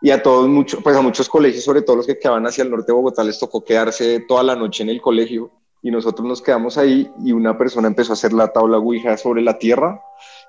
Y 0.01 0.09
a 0.09 0.21
todos, 0.21 0.49
mucho, 0.49 0.81
pues 0.81 0.97
a 0.97 1.01
muchos 1.01 1.29
colegios, 1.29 1.63
sobre 1.63 1.81
todo 1.81 1.95
los 1.95 2.07
que 2.07 2.19
quedaban 2.19 2.45
hacia 2.45 2.65
el 2.65 2.71
norte 2.71 2.87
de 2.87 2.93
Bogotá, 2.93 3.23
les 3.23 3.39
tocó 3.39 3.63
quedarse 3.63 4.19
toda 4.27 4.43
la 4.43 4.57
noche 4.57 4.83
en 4.83 4.89
el 4.89 4.99
colegio 4.99 5.49
y 5.81 5.91
nosotros 5.91 6.27
nos 6.27 6.41
quedamos 6.41 6.77
ahí 6.77 7.09
y 7.23 7.31
una 7.31 7.57
persona 7.57 7.87
empezó 7.87 8.11
a 8.11 8.15
hacer 8.15 8.33
la 8.33 8.49
tabla 8.49 8.79
Ouija 8.79 9.15
sobre 9.15 9.41
la 9.41 9.57
tierra 9.57 10.01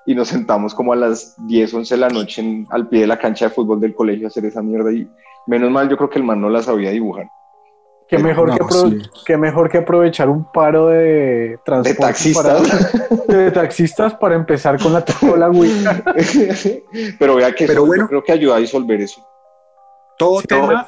y 0.05 0.15
nos 0.15 0.29
sentamos 0.29 0.73
como 0.73 0.93
a 0.93 0.95
las 0.95 1.35
10, 1.47 1.73
11 1.73 1.95
de 1.95 2.01
la 2.01 2.09
noche 2.09 2.41
en- 2.41 2.67
al 2.71 2.87
pie 2.89 3.01
de 3.01 3.07
la 3.07 3.19
cancha 3.19 3.45
de 3.45 3.51
fútbol 3.51 3.79
del 3.79 3.93
colegio 3.95 4.27
a 4.27 4.29
hacer 4.29 4.45
esa 4.45 4.61
mierda 4.61 4.91
y 4.91 5.07
menos 5.47 5.69
mal 5.71 5.89
yo 5.89 5.97
creo 5.97 6.09
que 6.09 6.19
el 6.19 6.25
man 6.25 6.41
no 6.41 6.49
la 6.49 6.61
sabía 6.61 6.91
dibujar. 6.91 7.27
Qué 8.07 8.17
mejor, 8.17 8.49
No, 8.49 8.55
que 8.55 8.61
apro- 8.63 8.89
sí. 9.03 9.09
qué 9.25 9.37
mejor 9.37 9.69
que 9.69 9.77
aprovechar 9.77 10.27
un 10.29 10.43
paro 10.51 10.87
de 10.87 10.97
De 10.97 11.59
transporte 11.63 12.01
taxistas. 12.01 12.45
para, 12.45 13.25
de 13.39 13.51
taxistas 13.51 14.13
para 14.15 14.35
empezar 14.35 14.77
con 14.81 14.91
la 14.91 15.05
tabla 15.05 15.47
Ouija. 15.47 16.03
Pero 17.19 17.35
vea 17.35 17.53
que 17.53 17.67
Pero 17.67 17.79
eso, 17.83 17.85
bueno. 17.85 18.03
yo 18.03 18.07
creo 18.09 18.23
que 18.23 18.31
ayuda 18.33 18.55
a 18.57 18.59
disolver 18.59 18.99
eso. 18.99 19.25
Todo 20.17 20.41
tema, 20.41 20.87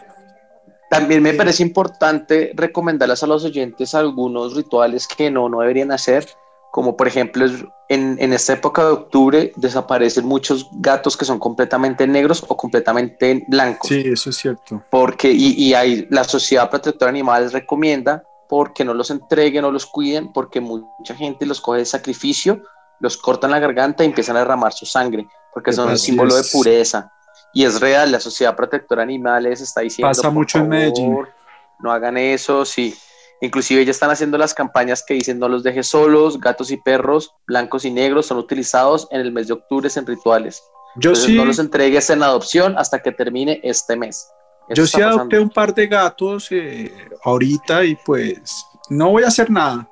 También 0.89 1.23
me 1.23 1.33
parece 1.33 1.63
importante 1.63 2.51
recomendarles 2.55 3.23
a 3.23 3.27
los 3.27 3.43
oyentes 3.45 3.95
algunos 3.95 4.55
rituales 4.55 5.07
que 5.07 5.31
no, 5.31 5.47
no 5.49 5.61
deberían 5.61 5.91
hacer, 5.91 6.25
como 6.73 6.97
por 6.97 7.07
ejemplo 7.07 7.45
en, 7.87 8.17
en 8.19 8.33
esta 8.33 8.53
época 8.53 8.83
de 8.83 8.93
octubre 8.93 9.51
desaparecen 9.55 10.25
muchos 10.25 10.67
gatos 10.71 11.15
que 11.15 11.23
son 11.23 11.37
completamente 11.37 12.07
negros 12.07 12.43
o 12.47 12.57
completamente 12.57 13.45
blancos, 13.47 13.89
sí, 13.89 14.01
eso 14.07 14.31
es 14.31 14.37
cierto. 14.37 14.83
porque 14.89 15.31
y, 15.31 15.53
y 15.53 15.75
hay, 15.75 16.07
la 16.09 16.23
Sociedad 16.23 16.71
Protectora 16.71 17.11
de 17.11 17.19
Animales 17.19 17.53
recomienda 17.53 18.23
porque 18.49 18.83
no 18.83 18.95
los 18.95 19.11
entreguen 19.11 19.65
o 19.65 19.71
los 19.71 19.85
cuiden, 19.85 20.33
porque 20.33 20.61
mucha 20.61 21.13
gente 21.13 21.45
los 21.45 21.61
coge 21.61 21.79
de 21.79 21.85
sacrificio, 21.85 22.63
los 22.99 23.17
cortan 23.17 23.51
la 23.51 23.59
garganta 23.59 24.03
y 24.03 24.07
empiezan 24.07 24.35
a 24.37 24.39
derramar 24.39 24.73
su 24.73 24.87
sangre, 24.87 25.27
porque 25.53 25.73
son 25.73 25.91
un 25.91 25.99
símbolo 25.99 26.35
es. 26.35 26.51
de 26.51 26.57
pureza. 26.57 27.11
Y 27.53 27.65
es 27.65 27.79
real, 27.79 28.11
la 28.11 28.19
Sociedad 28.19 28.55
Protectora 28.55 29.01
de 29.01 29.13
Animales 29.13 29.61
está 29.61 29.81
diciendo... 29.81 30.09
Pasa 30.09 30.31
mucho 30.31 30.57
en 30.57 30.69
Medellín. 30.69 31.11
favor, 31.11 31.29
No 31.77 31.91
hagan 31.91 32.17
eso, 32.17 32.65
sí. 32.65 32.95
Inclusive 33.43 33.83
ya 33.83 33.91
están 33.91 34.09
haciendo 34.09 34.37
las 34.37 34.53
campañas 34.53 35.03
que 35.05 35.15
dicen 35.15 35.37
no 35.37 35.49
los 35.49 35.63
dejes 35.63 35.87
solos, 35.87 36.39
gatos 36.39 36.71
y 36.71 36.77
perros, 36.77 37.35
blancos 37.45 37.83
y 37.83 37.91
negros, 37.91 38.27
son 38.27 38.37
utilizados 38.37 39.05
en 39.11 39.19
el 39.19 39.33
mes 39.33 39.47
de 39.47 39.53
octubre 39.55 39.89
en 39.93 40.07
rituales. 40.07 40.63
Yo 40.95 41.09
Entonces 41.09 41.25
sí, 41.25 41.35
no 41.35 41.43
los 41.43 41.59
entregues 41.59 42.09
en 42.09 42.23
adopción 42.23 42.77
hasta 42.77 43.03
que 43.03 43.11
termine 43.11 43.59
este 43.61 43.97
mes. 43.97 44.29
Eso 44.69 44.83
yo 44.83 44.87
sí 44.87 44.93
pasando. 44.93 45.17
adopté 45.17 45.39
un 45.39 45.49
par 45.49 45.75
de 45.75 45.87
gatos 45.87 46.47
eh, 46.51 46.93
ahorita 47.25 47.83
y 47.83 47.97
pues 48.05 48.65
no 48.89 49.09
voy 49.09 49.23
a 49.23 49.27
hacer 49.27 49.51
nada. 49.51 49.89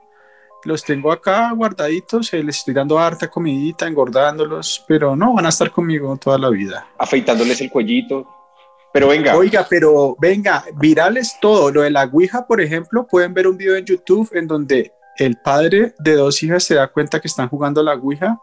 Los 0.63 0.85
tengo 0.85 1.11
acá 1.11 1.51
guardaditos, 1.51 2.33
eh, 2.33 2.41
les 2.41 2.59
estoy 2.59 2.73
dando 2.73 2.97
harta 2.97 3.29
comidita, 3.29 3.85
engordándolos, 3.85 4.85
pero 4.87 5.13
no 5.13 5.33
van 5.33 5.47
a 5.47 5.49
estar 5.49 5.71
conmigo 5.71 6.15
toda 6.15 6.37
la 6.37 6.49
vida. 6.49 6.87
Afeitándoles 6.97 7.59
el 7.59 7.69
cuellito. 7.69 8.25
Pero 8.93 9.07
venga, 9.07 9.37
Oiga, 9.37 9.65
pero 9.69 10.17
venga, 10.19 10.65
virales 10.75 11.37
todo. 11.41 11.71
Lo 11.71 11.81
de 11.81 11.91
la 11.91 12.03
Ouija, 12.05 12.45
por 12.45 12.59
ejemplo, 12.59 13.07
pueden 13.07 13.33
ver 13.33 13.47
un 13.47 13.57
video 13.57 13.75
en 13.75 13.85
YouTube 13.85 14.29
en 14.33 14.47
donde 14.47 14.93
el 15.17 15.37
padre 15.37 15.93
de 15.99 16.15
dos 16.15 16.41
hijas 16.43 16.63
se 16.63 16.75
da 16.75 16.87
cuenta 16.87 17.19
que 17.19 17.27
están 17.27 17.47
jugando 17.47 17.81
la 17.83 17.93
Ouija 17.93 18.37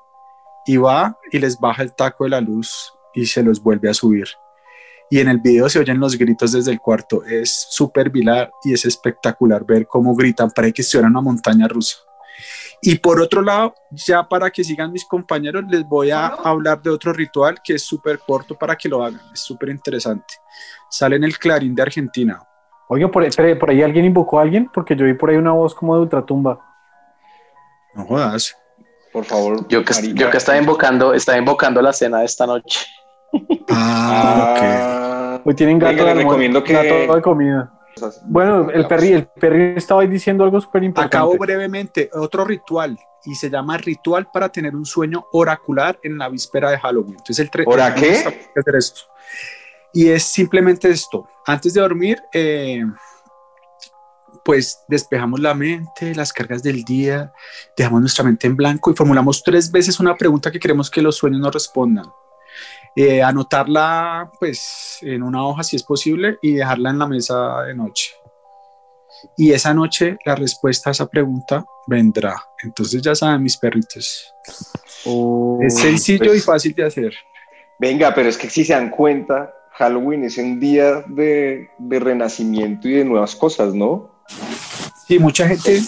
y 0.66 0.76
va 0.76 1.18
y 1.30 1.38
les 1.38 1.58
baja 1.58 1.82
el 1.82 1.94
taco 1.94 2.24
de 2.24 2.30
la 2.30 2.40
luz 2.40 2.92
y 3.14 3.26
se 3.26 3.42
los 3.42 3.62
vuelve 3.62 3.90
a 3.90 3.94
subir. 3.94 4.28
Y 5.10 5.20
en 5.20 5.28
el 5.28 5.38
video 5.38 5.68
se 5.68 5.78
oyen 5.78 6.00
los 6.00 6.16
gritos 6.16 6.52
desde 6.52 6.70
el 6.70 6.80
cuarto. 6.80 7.24
Es 7.24 7.66
súper 7.70 8.10
viral 8.10 8.50
y 8.64 8.74
es 8.74 8.84
espectacular 8.84 9.64
ver 9.64 9.86
cómo 9.86 10.14
gritan. 10.14 10.50
Parece 10.50 10.74
que 10.74 10.82
estuvieran 10.82 11.12
en 11.12 11.16
una 11.16 11.22
montaña 11.22 11.66
rusa. 11.66 11.96
Y 12.80 12.96
por 12.98 13.20
otro 13.20 13.42
lado, 13.42 13.74
ya 13.90 14.22
para 14.28 14.50
que 14.50 14.62
sigan 14.62 14.92
mis 14.92 15.04
compañeros, 15.04 15.64
les 15.68 15.84
voy 15.84 16.10
a 16.10 16.26
hablar 16.26 16.80
de 16.80 16.90
otro 16.90 17.12
ritual 17.12 17.60
que 17.62 17.74
es 17.74 17.82
súper 17.82 18.20
corto 18.20 18.54
para 18.56 18.76
que 18.76 18.88
lo 18.88 19.02
hagan. 19.04 19.20
Es 19.32 19.40
súper 19.40 19.70
interesante. 19.70 20.34
Sale 20.88 21.16
en 21.16 21.24
el 21.24 21.36
Clarín 21.38 21.74
de 21.74 21.82
Argentina. 21.82 22.40
Oiga, 22.88 23.08
por, 23.08 23.24
espere, 23.24 23.56
por 23.56 23.70
ahí 23.70 23.82
alguien 23.82 24.04
invocó 24.04 24.38
a 24.38 24.42
alguien, 24.42 24.70
porque 24.72 24.94
yo 24.96 25.04
vi 25.04 25.14
por 25.14 25.28
ahí 25.30 25.36
una 25.36 25.52
voz 25.52 25.74
como 25.74 25.94
de 25.96 26.02
ultratumba. 26.02 26.58
No 27.94 28.04
jodas. 28.04 28.56
por 29.12 29.24
favor. 29.24 29.66
Yo 29.68 29.84
que, 29.84 29.92
marica. 29.94 30.14
yo 30.20 30.30
que 30.30 30.36
estaba 30.36 30.56
invocando, 30.58 31.12
estaba 31.14 31.36
invocando 31.36 31.82
la 31.82 31.92
cena 31.92 32.20
de 32.20 32.26
esta 32.26 32.46
noche. 32.46 32.86
Ah, 33.70 35.40
ok. 35.40 35.46
Hoy 35.46 35.54
tienen 35.54 35.78
gato, 35.78 36.04
de, 36.04 36.14
recomiendo 36.14 36.62
que- 36.62 36.72
gato 36.72 37.14
de 37.16 37.22
comida. 37.22 37.72
Bueno, 38.24 38.70
el 38.70 38.86
perri, 38.86 39.12
el 39.12 39.26
perri 39.26 39.74
estaba 39.76 40.02
ahí 40.02 40.08
diciendo 40.08 40.44
algo 40.44 40.60
súper 40.60 40.82
importante. 40.84 41.16
Acabo 41.16 41.36
brevemente 41.36 42.10
otro 42.12 42.44
ritual 42.44 42.98
y 43.24 43.34
se 43.34 43.50
llama 43.50 43.76
ritual 43.78 44.30
para 44.32 44.48
tener 44.48 44.74
un 44.76 44.84
sueño 44.86 45.26
oracular 45.32 45.98
en 46.02 46.18
la 46.18 46.28
víspera 46.28 46.70
de 46.70 46.78
Halloween. 46.78 47.16
Entonces 47.18 47.48
el 47.52 47.64
¿Ora 47.66 47.88
el- 47.88 47.94
qué? 47.94 48.12
hacer 48.56 48.76
esto. 48.76 49.00
Y 49.92 50.08
es 50.08 50.22
simplemente 50.22 50.88
esto. 50.90 51.26
Antes 51.46 51.74
de 51.74 51.80
dormir, 51.80 52.22
eh, 52.32 52.84
pues 54.44 54.82
despejamos 54.88 55.40
la 55.40 55.54
mente, 55.54 56.14
las 56.14 56.32
cargas 56.32 56.62
del 56.62 56.84
día, 56.84 57.32
dejamos 57.76 58.00
nuestra 58.00 58.24
mente 58.24 58.46
en 58.46 58.56
blanco 58.56 58.90
y 58.90 58.94
formulamos 58.94 59.42
tres 59.42 59.70
veces 59.70 60.00
una 60.00 60.14
pregunta 60.16 60.50
que 60.50 60.58
queremos 60.60 60.90
que 60.90 61.02
los 61.02 61.16
sueños 61.16 61.40
nos 61.40 61.52
respondan. 61.52 62.06
Eh, 62.96 63.22
anotarla 63.22 64.30
pues 64.38 64.98
en 65.02 65.22
una 65.22 65.46
hoja 65.46 65.62
si 65.62 65.76
es 65.76 65.82
posible 65.82 66.38
y 66.42 66.54
dejarla 66.54 66.90
en 66.90 66.98
la 66.98 67.06
mesa 67.06 67.62
de 67.62 67.74
noche. 67.74 68.12
Y 69.36 69.52
esa 69.52 69.74
noche 69.74 70.16
la 70.24 70.34
respuesta 70.34 70.90
a 70.90 70.92
esa 70.92 71.06
pregunta 71.06 71.64
vendrá. 71.86 72.34
Entonces 72.62 73.02
ya 73.02 73.14
saben 73.14 73.42
mis 73.42 73.56
perritos. 73.56 74.32
Es 75.60 75.78
sencillo 75.78 76.26
pues- 76.26 76.38
y 76.38 76.40
fácil 76.40 76.74
de 76.74 76.86
hacer. 76.86 77.14
Venga, 77.80 78.12
pero 78.12 78.28
es 78.28 78.36
que 78.36 78.50
si 78.50 78.64
se 78.64 78.72
dan 78.72 78.90
cuenta, 78.90 79.54
Halloween 79.74 80.24
es 80.24 80.36
un 80.38 80.58
día 80.58 81.04
de, 81.06 81.70
de 81.78 82.00
renacimiento 82.00 82.88
y 82.88 82.94
de 82.94 83.04
nuevas 83.04 83.36
cosas, 83.36 83.72
¿no? 83.72 84.10
Sí, 85.06 85.18
mucha 85.20 85.46
gente 85.46 85.80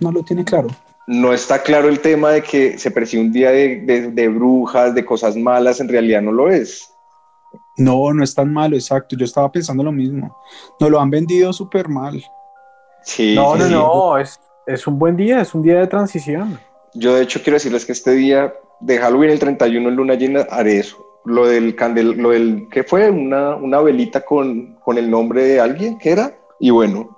no 0.00 0.10
lo 0.10 0.24
tiene 0.24 0.44
claro. 0.44 0.68
No 1.08 1.32
está 1.32 1.62
claro 1.62 1.88
el 1.88 2.00
tema 2.00 2.30
de 2.30 2.42
que 2.42 2.78
se 2.78 2.90
percibe 2.90 3.22
un 3.22 3.32
día 3.32 3.50
de, 3.50 3.80
de- 3.80 4.10
de 4.10 4.28
brujas, 4.28 4.94
de 4.94 5.04
cosas 5.04 5.36
malas, 5.36 5.80
en 5.80 5.88
realidad 5.88 6.20
no 6.22 6.32
lo 6.32 6.48
es. 6.50 6.92
No, 7.78 8.12
no 8.12 8.22
es 8.22 8.34
tan 8.34 8.52
malo, 8.52 8.76
exacto. 8.76 9.16
Yo 9.16 9.24
estaba 9.24 9.50
pensando 9.50 9.82
lo 9.82 9.92
mismo. 9.92 10.36
Nos 10.78 10.90
lo 10.90 11.00
han 11.00 11.08
vendido 11.10 11.52
súper 11.52 11.88
mal. 11.88 12.22
Sí, 13.04 13.34
no, 13.34 13.54
sí, 13.56 13.62
no, 13.62 13.68
no, 13.70 14.18
es, 14.18 14.38
es 14.66 14.86
un 14.86 14.98
buen 14.98 15.16
día, 15.16 15.40
es 15.40 15.54
un 15.54 15.62
día 15.62 15.78
de 15.78 15.86
transición. 15.86 16.58
Yo 16.94 17.14
de 17.14 17.22
hecho 17.22 17.40
quiero 17.42 17.54
decirles 17.54 17.86
que 17.86 17.92
este 17.92 18.10
día 18.12 18.52
de 18.80 18.98
Halloween, 18.98 19.30
el 19.30 19.38
31 19.38 19.88
en 19.88 19.94
luna 19.96 20.14
llena, 20.14 20.40
haré 20.50 20.78
eso. 20.80 20.96
Lo 21.24 21.46
del 21.46 21.74
candel, 21.74 22.18
lo 22.18 22.30
del, 22.30 22.68
¿qué 22.70 22.84
fue? 22.84 23.08
Una, 23.10 23.54
una 23.56 23.80
velita 23.80 24.22
con, 24.24 24.74
con 24.84 24.98
el 24.98 25.10
nombre 25.10 25.44
de 25.44 25.60
alguien, 25.60 25.98
¿qué 25.98 26.10
era? 26.10 26.36
Y 26.60 26.70
bueno, 26.70 27.17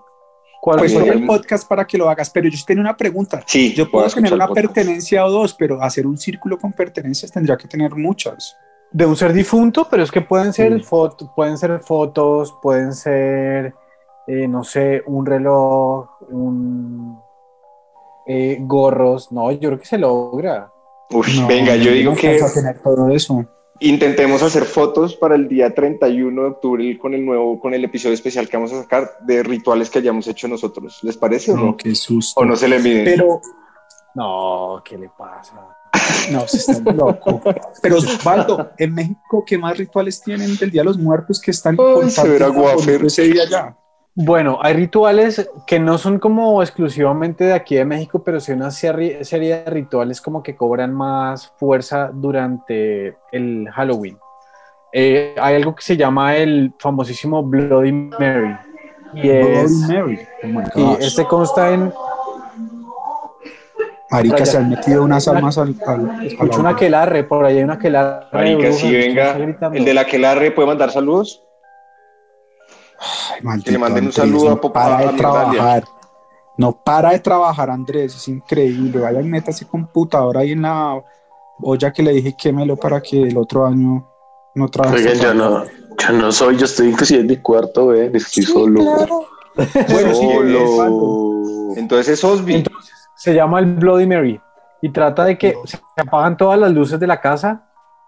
¿Cuál 0.61 0.79
Pues 0.81 0.93
fue? 0.93 1.09
el 1.09 1.25
podcast 1.27 1.67
para 1.67 1.87
que 1.87 1.97
lo 1.97 2.11
hagas, 2.11 2.29
pero 2.31 2.49
yo 2.49 2.57
sí 2.57 2.65
tengo 2.67 2.81
una 2.83 2.97
pregunta. 2.97 3.43
sí, 3.47 3.73
Yo 3.75 3.91
puedo 3.91 4.07
tener 4.11 4.33
una 4.35 4.47
pertenencia 4.49 5.25
o 5.25 5.31
dos, 5.31 5.55
pero 5.55 5.83
hacer 5.83 6.07
un 6.07 6.19
círculo 6.19 6.59
con 6.59 6.73
pertenencias 6.73 7.33
tendría 7.33 7.57
que 7.57 7.67
tener 7.69 7.95
muchas. 7.95 8.57
de 8.93 9.07
un 9.07 9.15
ser 9.15 9.33
difunto, 9.33 9.87
pero 9.89 10.03
es 10.03 10.11
que 10.11 10.21
pueden 10.21 10.53
ser, 10.53 10.73
Sí. 10.79 10.83
foto- 10.83 11.33
pueden 11.37 11.57
ser 11.57 11.79
fotos, 11.79 12.53
pueden 12.61 12.93
ser, 12.93 13.73
eh, 14.27 14.49
no 14.49 14.65
sé, 14.65 15.01
un 15.07 15.25
reloj, 15.25 16.09
un 16.29 17.17
eh, 18.27 18.59
gorros. 18.61 19.31
No, 19.31 19.53
yo 19.53 19.69
creo 19.69 19.79
que 19.79 19.87
se 19.87 19.97
logra. 19.97 20.73
Uf, 21.13 21.29
No, 21.37 21.47
venga, 21.47 21.77
yo 21.77 21.93
digo 21.93 22.15
que 22.17 22.41
tener 22.53 22.81
todo 22.81 23.09
eso. 23.11 23.45
Intentemos 23.81 24.43
hacer 24.43 24.65
fotos 24.65 25.17
para 25.17 25.35
el 25.35 25.49
día 25.49 25.75
31 25.75 26.43
de 26.43 26.49
octubre 26.49 26.99
con 26.99 27.15
el 27.15 27.25
nuevo, 27.25 27.59
con 27.59 27.75
el 27.75 27.85
episodio 27.85 28.15
especial 28.15 28.49
que 28.49 28.57
vamos 28.57 28.73
a 28.73 28.83
sacar 28.83 29.19
de 29.21 29.43
rituales 29.43 29.91
que 29.91 29.99
hayamos 29.99 30.27
hecho 30.29 30.49
nosotros. 30.49 30.99
¿Les 31.03 31.17
parece 31.17 31.53
o 31.53 31.57
no? 31.57 31.65
No, 31.67 31.77
qué 31.77 31.95
susto. 31.95 32.41
¿O 32.41 32.45
no 32.45 32.57
se 32.57 32.69
le 32.69 32.79
miden? 32.79 33.05
Pero, 33.05 33.41
No, 34.15 34.83
¿qué 34.85 34.99
le 34.99 35.09
pasa? 35.09 35.55
no, 36.31 36.47
se 36.47 36.59
está 36.59 36.93
loco. 36.93 37.41
Pero, 37.83 37.97
Osvaldo, 37.97 38.71
en 38.79 38.95
México, 38.95 39.45
¿qué 39.47 39.59
más 39.59 39.77
rituales 39.77 40.23
tienen 40.23 40.57
del 40.57 40.71
Día 40.71 40.83
de 40.83 40.87
los 40.87 40.99
Muertos 40.99 41.41
que 41.41 41.51
están 41.51 41.77
Ay, 41.79 42.11
se 42.11 42.29
verá 42.29 42.53
ese 43.05 43.23
día 43.23 43.49
ya? 43.49 43.77
Bueno, 44.15 44.59
hay 44.61 44.75
rituales 44.75 45.49
que 45.67 45.79
no 45.79 45.97
son 45.97 46.19
como 46.19 46.63
exclusivamente 46.63 47.45
de 47.45 47.53
aquí 47.53 47.77
de 47.77 47.85
México, 47.85 48.23
pero 48.25 48.41
sí 48.41 48.53
una 48.53 48.71
serie, 48.71 49.25
serie 49.25 49.63
de 49.63 49.71
rituales 49.71 50.21
como 50.21 50.43
que 50.43 50.57
cobran 50.57 50.93
más 50.93 51.53
fuerza 51.57 52.11
durante 52.13 53.17
el 53.31 53.69
Halloween. 53.73 54.19
Eh, 54.93 55.37
hay 55.41 55.55
algo 55.55 55.75
que 55.75 55.83
se 55.83 55.97
llama 55.97 56.37
el 56.37 56.75
famosísimo 56.79 57.43
Bloody 57.45 57.93
Mary. 57.93 58.57
Y 59.15 59.31
es, 59.31 59.87
Bloody 59.87 60.19
Mary. 60.43 60.71
Oh 60.75 60.99
y 61.01 61.05
este 61.05 61.25
consta 61.25 61.71
en 61.71 61.93
Marica, 64.11 64.45
se 64.45 64.57
han 64.59 64.69
metido 64.69 65.05
unas 65.05 65.29
almas 65.29 65.57
al. 65.57 65.77
al, 65.87 66.27
Escucho 66.27 66.59
una 66.59 66.71
aquelarre, 66.71 67.23
por 67.23 67.45
ahí 67.45 67.59
hay 67.59 67.63
una 67.63 67.75
aquelarre. 67.75 68.27
Marica, 68.33 68.73
sí, 68.73 68.93
venga. 68.93 69.37
El 69.73 69.85
de 69.85 69.95
la 69.95 70.05
que 70.05 70.19
la 70.19 70.35
puede 70.55 70.67
mandar 70.67 70.91
saludos. 70.91 71.45
Ay, 73.33 73.41
maldito 73.43 73.67
Que 73.67 73.73
le 73.73 73.79
manden 73.79 74.07
un 74.07 74.13
saludo 74.13 74.47
a 74.49 74.51
no 74.51 74.61
Pop- 74.61 74.73
para 74.73 74.99
a 74.99 75.13
de 75.13 75.19
trabajar. 75.19 75.85
No 76.57 76.73
para 76.73 77.11
de 77.11 77.19
trabajar, 77.21 77.71
Andrés. 77.71 78.15
Es 78.15 78.29
increíble. 78.29 79.01
Vaya 79.01 79.21
y 79.21 79.25
meta 79.25 79.51
ese 79.51 79.67
computador 79.67 80.37
ahí 80.39 80.53
en 80.53 80.63
la 80.63 81.03
olla 81.63 81.93
que 81.93 82.03
le 82.03 82.13
dije 82.13 82.35
quémelo 82.37 82.77
para 82.77 83.01
que 83.01 83.23
el 83.23 83.37
otro 83.39 83.67
año 83.67 84.07
no 84.55 84.69
trabaje. 84.69 84.97
Oigan, 84.97 85.19
yo 85.19 85.35
no, 85.35 85.65
yo 85.65 86.13
no 86.13 86.33
soy, 86.33 86.57
yo 86.57 86.65
estoy 86.67 86.89
inclusive 86.89 87.21
en 87.21 87.27
mi 87.27 87.37
cuarto, 87.39 87.89
ven, 87.89 88.15
estoy 88.15 88.43
solo. 88.43 88.83
Bueno, 88.83 90.15
sí, 90.15 90.29
Solo. 90.77 91.75
Entonces 91.77 92.09
es 92.19 92.25
Osby. 92.25 92.57
Entonces, 92.57 92.93
se 93.17 93.35
llama 93.35 93.59
el 93.59 93.75
Bloody 93.77 94.07
Mary 94.07 94.41
y 94.83 94.91
trata 94.91 95.25
de 95.25 95.37
que 95.37 95.55
se 95.65 95.79
apagan 95.97 96.37
todas 96.37 96.59
las 96.59 96.71
luces 96.73 96.99
de 96.99 97.07
la 97.07 97.21
casa. 97.21 97.67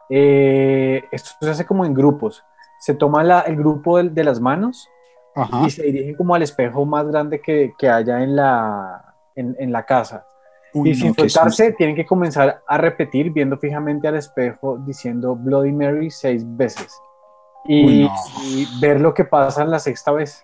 Eh, 0.09 1.03
esto 1.11 1.31
se 1.41 1.51
hace 1.51 1.67
como 1.67 1.85
en 1.85 1.95
grupos. 1.95 2.43
Se 2.83 2.95
toma 2.95 3.23
la- 3.23 3.43
el 3.43 3.55
grupo 3.57 4.03
de, 4.03 4.25
las 4.25 4.41
manos 4.41 4.89
Ajá. 5.37 5.63
y 5.67 5.71
se 5.71 5.85
dirigen 5.85 6.17
como 6.17 6.35
al 6.35 6.43
espejo 6.43 6.85
más 6.85 7.07
grande 7.07 7.41
que, 7.41 7.73
que 7.79 7.89
haya 7.89 8.23
en 8.25 8.35
la, 8.35 9.15
en, 9.37 9.55
en 9.61 9.71
la 9.71 9.85
casa. 9.87 10.27
Uy, 10.75 10.91
y 10.91 10.95
sin 10.97 11.09
no, 11.09 11.15
soltarse, 11.15 11.73
tienen 11.73 11.95
que 11.95 12.05
comenzar 12.05 12.63
a 12.67 12.79
repetir 12.79 13.31
viendo 13.31 13.57
fijamente 13.57 14.09
al 14.09 14.17
espejo 14.17 14.79
diciendo 14.79 15.37
Bloody 15.37 15.71
Mary 15.71 16.11
seis 16.11 16.43
veces. 16.57 16.93
Y, 17.67 17.87
Uy, 17.87 18.03
no. 18.09 18.43
y 18.43 18.67
ver 18.81 19.01
lo 19.01 19.15
que 19.15 19.25
pasa 19.25 19.63
en 19.63 19.71
la 19.71 19.79
sexta 19.79 20.11
vez. 20.11 20.43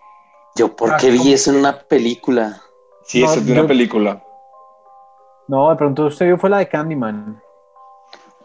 Yo, 0.54 0.76
¿por 0.76 0.96
qué 0.96 1.10
vi 1.10 1.32
eso 1.32 1.50
en 1.50 1.56
una 1.56 1.76
película? 1.80 2.60
Sí, 3.04 3.20
No, 3.22 3.30
eso 3.32 3.40
es 3.40 3.46
de 3.46 3.52
una 3.52 3.62
yo- 3.62 3.66
película. 3.68 4.22
No, 5.48 5.70
de 5.70 5.76
pronto 5.76 6.04
usted 6.06 6.26
vio 6.26 6.38
fue 6.38 6.50
la 6.50 6.58
de 6.58 6.68
Candyman. 6.68 7.42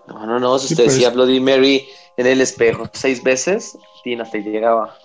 No, 0.08 0.26
no, 0.26 0.40
no, 0.40 0.58
si 0.58 0.70
Sí, 0.70 0.74
usted 0.74 0.86
pues. 0.86 0.96
decía 0.96 1.10
Bloody 1.12 1.40
Mary 1.40 1.86
en 2.18 2.28
el 2.28 2.42
espejo 2.42 2.86
seis 2.94 3.24
veces, 3.24 3.78
Tina, 4.04 4.24
hasta 4.24 4.38
ahí 4.38 4.44
llegaba. 4.44 4.96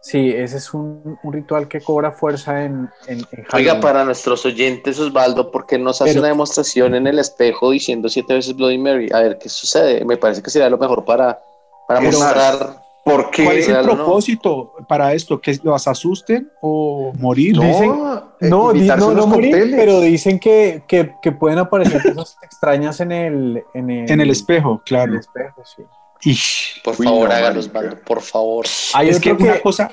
Sí, 0.00 0.30
ese 0.30 0.58
es 0.58 0.72
un, 0.72 1.18
un 1.24 1.32
ritual 1.32 1.66
que 1.66 1.80
cobra 1.80 2.12
fuerza 2.12 2.62
en, 2.64 2.88
en, 3.08 3.18
en 3.32 3.46
Oiga, 3.52 3.80
para 3.80 4.04
nuestros 4.04 4.46
oyentes, 4.46 5.00
Osvaldo, 5.00 5.50
¿por 5.50 5.66
qué 5.66 5.78
nos 5.78 6.00
hace 6.00 6.10
Pero- 6.12 6.20
una 6.20 6.28
demostración 6.28 6.94
en 6.94 7.08
el 7.08 7.18
espejo 7.18 7.70
diciendo 7.72 8.08
siete 8.08 8.34
veces 8.34 8.54
Bloody 8.54 8.78
Mary? 8.78 9.08
A 9.12 9.18
ver 9.20 9.38
qué 9.38 9.48
sucede. 9.48 10.04
Me 10.04 10.16
parece 10.16 10.42
que 10.42 10.50
sería 10.50 10.70
lo 10.70 10.78
mejor 10.78 11.04
para, 11.04 11.40
para 11.88 12.00
Pero- 12.00 12.12
mostrar. 12.18 12.82
¿Por 13.04 13.30
qué? 13.30 13.44
¿Cuál 13.44 13.58
es 13.58 13.68
el 13.68 13.86
no. 13.86 13.94
propósito 13.94 14.72
para 14.88 15.12
esto? 15.12 15.40
¿Que 15.40 15.56
los 15.62 15.86
asusten 15.86 16.50
o 16.60 17.12
morir? 17.18 17.56
No, 17.56 17.62
Dicen- 17.62 17.92
eh, 18.40 18.48
No, 18.48 18.72
di- 18.72 18.86
no, 18.88 19.12
no 19.14 19.26
morir, 19.28 19.72
pero 19.76 20.00
dicen 20.00 20.40
que, 20.40 20.82
que, 20.88 21.14
que 21.22 21.30
pueden 21.32 21.58
aparecer 21.60 22.02
cosas 22.14 22.36
extrañas 22.42 22.98
en 23.00 23.12
el, 23.12 23.62
en 23.74 23.90
el, 23.90 24.10
En 24.10 24.20
el 24.20 24.30
espejo, 24.30 24.70
en 24.72 24.78
claro. 24.78 25.12
el 25.12 25.18
espejo, 25.20 25.62
sí. 25.64 25.82
Ish. 26.22 26.82
Por 26.82 26.94
Uy, 26.98 27.06
favor, 27.06 27.28
no, 27.28 27.96
por 28.04 28.20
favor. 28.20 28.66
Hay, 28.94 29.08
es 29.08 29.20
que 29.20 29.32
una 29.32 29.60
cosa, 29.60 29.90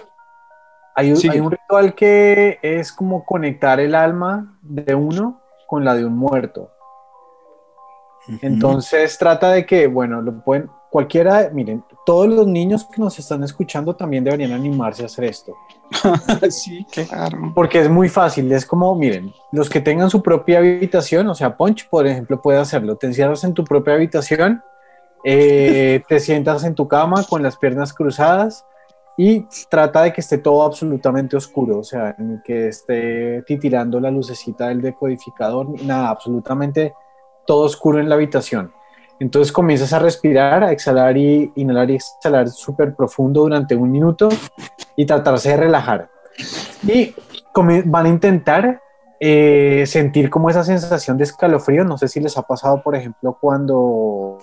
hay 0.96 1.12
un 1.12 1.52
ritual 1.52 1.96
que 1.96 2.60
es 2.62 2.92
como 2.92 3.26
conectar 3.26 3.80
el 3.80 3.96
alma 3.96 4.58
de 4.62 4.96
uno 4.96 5.42
con 5.68 5.84
la 5.84 5.96
de 5.96 6.06
un 6.06 6.16
muerto. 6.16 6.72
Entonces 8.42 9.18
trata 9.18 9.52
de 9.52 9.66
que, 9.66 9.88
bueno, 9.88 10.22
lo 10.22 10.44
pueden, 10.44 10.70
cualquiera, 10.90 11.50
miren, 11.52 11.84
todos 12.06 12.28
los 12.28 12.48
niños 12.48 12.86
que 12.86 13.02
nos 13.02 13.18
están 13.20 13.44
escuchando 13.44 13.96
también 13.96 14.24
deberían 14.24 14.54
animarse 14.54 15.04
a 15.04 15.08
hacer 15.08 15.26
esto. 15.26 15.56
sí, 16.50 16.86
claro. 16.92 17.52
Porque 17.54 17.82
es 17.82 17.90
muy 17.90 18.08
fácil, 18.10 18.52
es 18.52 18.66
como, 18.66 18.96
miren, 18.96 19.34
los 19.52 19.70
que 19.70 19.82
tengan 19.82 20.10
su 20.10 20.22
propia 20.22 20.60
habitación, 20.60 21.28
o 21.28 21.36
sea, 21.36 21.58
Punch, 21.58 21.90
por 21.90 22.08
ejemplo, 22.08 22.42
puede 22.42 22.60
hacerlo. 22.60 22.96
Te 22.96 23.08
encierras 23.08 23.44
en 23.44 23.54
tu 23.54 23.64
propia 23.64 23.96
habitación, 23.96 24.64
eh, 25.24 26.04
te 26.08 26.20
sientas 26.20 26.64
en 26.64 26.76
tu 26.76 26.88
cama 26.88 27.24
con 27.30 27.42
las 27.44 27.58
piernas 27.58 27.94
cruzadas 27.94 28.66
y 29.18 29.46
trata 29.70 30.04
de 30.04 30.14
que 30.14 30.22
esté 30.22 30.40
todo 30.40 30.64
absolutamente 30.64 31.38
oscuro, 31.38 31.80
o 31.80 31.84
sea, 31.84 32.16
ni 32.18 32.42
que 32.42 32.70
esté 32.70 33.44
titilando 33.44 34.00
la 34.00 34.10
lucecita 34.10 34.70
del 34.70 34.82
decodificador, 34.82 35.82
nada, 35.84 36.10
absolutamente 36.10 36.94
todo 37.46 37.66
oscuro 37.66 38.00
en 38.00 38.10
la 38.10 38.16
habitación. 38.16 38.72
Entonces 39.20 39.52
comienzas 39.52 39.94
a 39.94 40.00
respirar, 40.00 40.64
a 40.64 40.72
exhalar 40.72 41.16
y 41.16 41.52
inhalar 41.56 41.92
y 41.92 41.96
exhalar 41.96 42.50
súper 42.50 42.96
profundo 42.96 43.42
durante 43.42 43.76
un 43.76 43.92
minuto 43.92 44.30
y 44.96 45.06
tratarse 45.06 45.50
de 45.50 45.58
relajar. 45.58 46.10
Y 46.82 47.14
van 47.86 48.06
a 48.08 48.10
intentar 48.10 48.82
eh, 49.20 49.84
sentir 49.86 50.30
como 50.30 50.50
esa 50.50 50.64
sensación 50.64 51.18
de 51.18 51.26
escalofrío. 51.26 51.86
No 51.86 51.98
sé 51.98 52.08
si 52.08 52.20
les 52.20 52.38
ha 52.38 52.42
pasado, 52.42 52.82
por 52.82 52.96
ejemplo, 52.96 53.38
cuando 53.40 54.40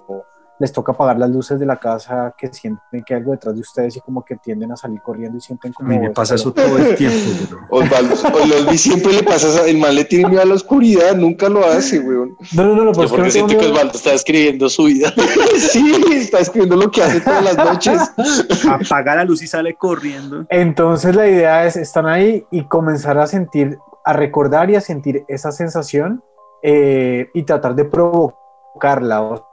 les 0.60 0.72
toca 0.72 0.92
apagar 0.92 1.18
las 1.18 1.30
luces 1.30 1.58
de 1.58 1.64
la 1.64 1.76
casa, 1.76 2.34
que 2.36 2.52
sienten 2.52 3.02
que 3.02 3.14
hay 3.14 3.20
algo 3.20 3.32
detrás 3.32 3.54
de 3.54 3.62
ustedes 3.62 3.96
y 3.96 4.00
como 4.00 4.22
que 4.22 4.36
tienden 4.36 4.70
a 4.70 4.76
salir 4.76 5.00
corriendo 5.00 5.38
y 5.38 5.40
sienten 5.40 5.72
A 5.72 5.74
como... 5.74 5.88
mí 5.88 5.98
me 5.98 6.10
pasa 6.10 6.34
eso 6.34 6.52
todo 6.52 6.76
el 6.76 6.94
tiempo. 6.96 7.56
Osvaldo, 7.70 8.14
Osvaldo 8.14 8.72
siempre 8.74 9.14
le 9.14 9.22
pasa, 9.22 9.66
el 9.66 9.78
mal 9.78 9.94
le 9.94 10.04
tiene 10.04 10.28
miedo 10.28 10.42
a 10.42 10.44
la 10.44 10.54
oscuridad, 10.54 11.16
nunca 11.16 11.48
lo 11.48 11.64
hace, 11.64 11.98
weón. 11.98 12.36
No, 12.52 12.64
no, 12.64 12.74
no, 12.74 12.84
no, 12.84 12.92
pues 12.92 13.10
porque 13.10 13.30
siento 13.30 13.56
que. 13.56 13.66
Osvaldo 13.66 13.94
está 13.94 14.12
escribiendo 14.12 14.68
su 14.68 14.84
vida. 14.84 15.12
Sí, 15.70 15.94
está 16.12 16.40
escribiendo 16.40 16.76
lo 16.76 16.90
que 16.90 17.02
hace 17.02 17.20
todas 17.20 17.44
las 17.44 17.56
noches. 17.56 18.00
Apaga 18.68 19.16
la 19.16 19.24
luz 19.24 19.42
y 19.42 19.46
sale 19.46 19.74
corriendo. 19.74 20.46
Entonces 20.50 21.14
la 21.14 21.28
idea 21.28 21.66
es, 21.66 21.76
están 21.76 22.06
ahí 22.06 22.44
y 22.50 22.64
comenzar 22.64 23.18
a 23.18 23.26
sentir, 23.26 23.78
a 24.04 24.12
recordar 24.12 24.70
y 24.70 24.76
a 24.76 24.80
sentir 24.80 25.24
esa 25.28 25.52
sensación 25.52 26.22
eh, 26.62 27.30
y 27.32 27.44
tratar 27.44 27.74
de 27.74 27.84
provocarla, 27.84 29.22
o 29.22 29.50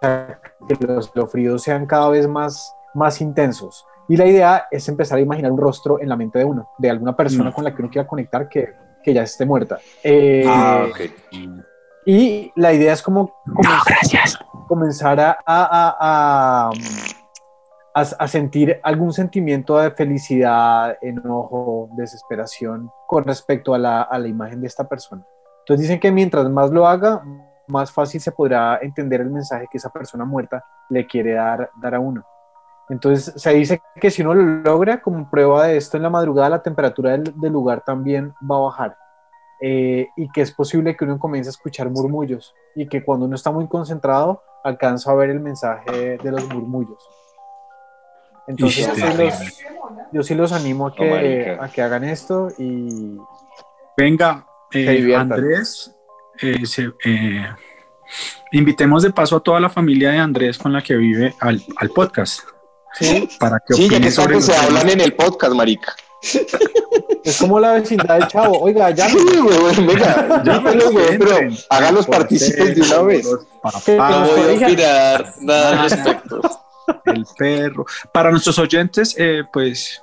que 0.00 0.86
los, 0.86 1.10
los 1.14 1.30
fríos 1.30 1.62
sean 1.62 1.86
cada 1.86 2.08
vez 2.08 2.26
más, 2.28 2.74
más 2.94 3.20
intensos. 3.20 3.86
Y 4.08 4.16
la 4.16 4.26
idea 4.26 4.66
es 4.70 4.88
empezar 4.88 5.18
a 5.18 5.20
imaginar 5.20 5.52
un 5.52 5.58
rostro 5.58 6.00
en 6.00 6.08
la 6.08 6.16
mente 6.16 6.38
de 6.40 6.44
uno, 6.44 6.68
de 6.78 6.90
alguna 6.90 7.14
persona 7.16 7.50
Mm. 7.50 7.52
con 7.52 7.64
la 7.64 7.74
que 7.74 7.82
uno 7.82 7.90
quiera 7.90 8.08
conectar 8.08 8.48
que, 8.48 8.74
que 9.02 9.14
ya 9.14 9.22
esté 9.22 9.46
muerta. 9.46 9.78
Eh, 10.02 10.44
Ah, 10.48 10.86
y 12.06 12.50
la 12.56 12.72
idea 12.72 12.92
es 12.94 13.02
como 13.02 13.34
comenzar, 13.44 14.46
comenzar 14.66 15.20
a, 15.20 15.30
a- 15.30 15.36
a- 15.46 15.96
a, 16.00 16.70
a, 17.94 18.00
a 18.00 18.28
sentir 18.28 18.80
algún 18.82 19.12
sentimiento 19.12 19.76
de 19.78 19.90
felicidad, 19.92 20.96
enojo, 21.02 21.88
desesperación 21.92 22.90
con 23.06 23.24
respecto 23.24 23.74
a 23.74 23.78
la, 23.78 24.02
a 24.02 24.18
la 24.18 24.28
imagen 24.28 24.60
de 24.60 24.66
esta 24.66 24.88
persona. 24.88 25.24
Entonces 25.60 25.82
dicen 25.86 26.00
que 26.00 26.10
mientras 26.10 26.48
más 26.48 26.70
lo 26.70 26.86
haga, 26.86 27.22
más 27.70 27.92
fácil 27.92 28.20
se 28.20 28.32
podrá 28.32 28.78
entender 28.82 29.20
el 29.20 29.30
mensaje 29.30 29.68
que 29.70 29.78
esa 29.78 29.90
persona 29.90 30.24
muerta 30.24 30.64
le 30.88 31.06
quiere 31.06 31.34
dar, 31.34 31.70
dar 31.80 31.94
a 31.94 32.00
uno. 32.00 32.24
Entonces 32.88 33.32
se 33.36 33.52
dice 33.52 33.80
que 34.00 34.10
si 34.10 34.22
uno 34.22 34.34
lo 34.34 34.42
logra, 34.62 35.00
como 35.00 35.30
prueba 35.30 35.66
de 35.66 35.76
esto 35.76 35.96
en 35.96 36.02
la 36.02 36.10
madrugada, 36.10 36.50
la 36.50 36.62
temperatura 36.62 37.12
del, 37.12 37.32
del 37.40 37.52
lugar 37.52 37.82
también 37.84 38.34
va 38.50 38.56
a 38.56 38.60
bajar. 38.60 38.96
Eh, 39.62 40.08
y 40.16 40.28
que 40.30 40.40
es 40.40 40.52
posible 40.52 40.96
que 40.96 41.04
uno 41.04 41.18
comience 41.18 41.48
a 41.48 41.52
escuchar 41.52 41.90
murmullos 41.90 42.54
y 42.74 42.88
que 42.88 43.04
cuando 43.04 43.26
uno 43.26 43.36
está 43.36 43.50
muy 43.50 43.68
concentrado 43.68 44.42
alcanza 44.64 45.10
a 45.10 45.14
ver 45.14 45.28
el 45.28 45.40
mensaje 45.40 46.16
de 46.16 46.30
los 46.30 46.48
murmullos. 46.48 47.06
Entonces 48.46 48.86
yo 48.86 48.94
sí, 48.94 49.16
los, 49.18 49.58
yo 50.12 50.22
sí 50.22 50.34
los 50.34 50.52
animo 50.52 50.86
a 50.86 50.94
que, 50.94 51.10
marica. 51.10 51.64
a 51.64 51.68
que 51.68 51.82
hagan 51.82 52.04
esto 52.04 52.48
y 52.58 53.18
Venga, 53.96 54.46
eh. 54.72 55.14
Andrés, 55.14 55.94
eh, 56.40 56.66
se- 56.66 56.92
eh, 57.04 57.46
invitemos 58.52 59.02
de 59.02 59.10
paso 59.10 59.36
a 59.36 59.40
toda 59.40 59.60
la 59.60 59.70
familia 59.70 60.10
de 60.10 60.18
Andrés 60.18 60.58
con 60.58 60.72
la 60.72 60.82
que 60.82 60.96
vive 60.96 61.34
al, 61.40 61.62
al 61.76 61.90
podcast. 61.90 62.40
Para 63.38 63.60
que 63.66 63.74
Sí, 63.74 63.82
ya 63.82 63.86
opine 63.96 64.00
que 64.00 64.10
sobre 64.10 64.34
tanto 64.38 64.46
se 64.52 64.56
hablan 64.56 64.88
en 64.90 65.00
el 65.00 65.14
podcast, 65.14 65.52
marica. 65.54 65.94
es 67.24 67.36
como 67.38 67.60
la 67.60 67.72
vecindad 67.74 68.18
del 68.18 68.28
chavo. 68.28 68.58
Oiga, 68.60 68.90
ya 68.90 69.08
Sí, 69.08 69.16
weón, 69.16 69.86
venga, 69.86 70.42
llámenlo, 70.44 70.88
weón, 70.90 71.18
pero 71.18 71.36
háganlos 71.70 72.06
partícipes 72.06 72.74
de 72.74 72.82
una 72.82 73.02
vez. 73.02 73.24
No 73.24 74.26
voy 74.26 74.62
a 74.62 74.66
opinar 74.66 75.34
nada 75.40 75.82
al 75.84 75.90
respecto. 75.90 76.40
el 77.04 77.24
perro. 77.38 77.86
Para 78.12 78.30
nuestros 78.32 78.58
oyentes, 78.58 79.14
eh, 79.18 79.44
pues 79.52 80.02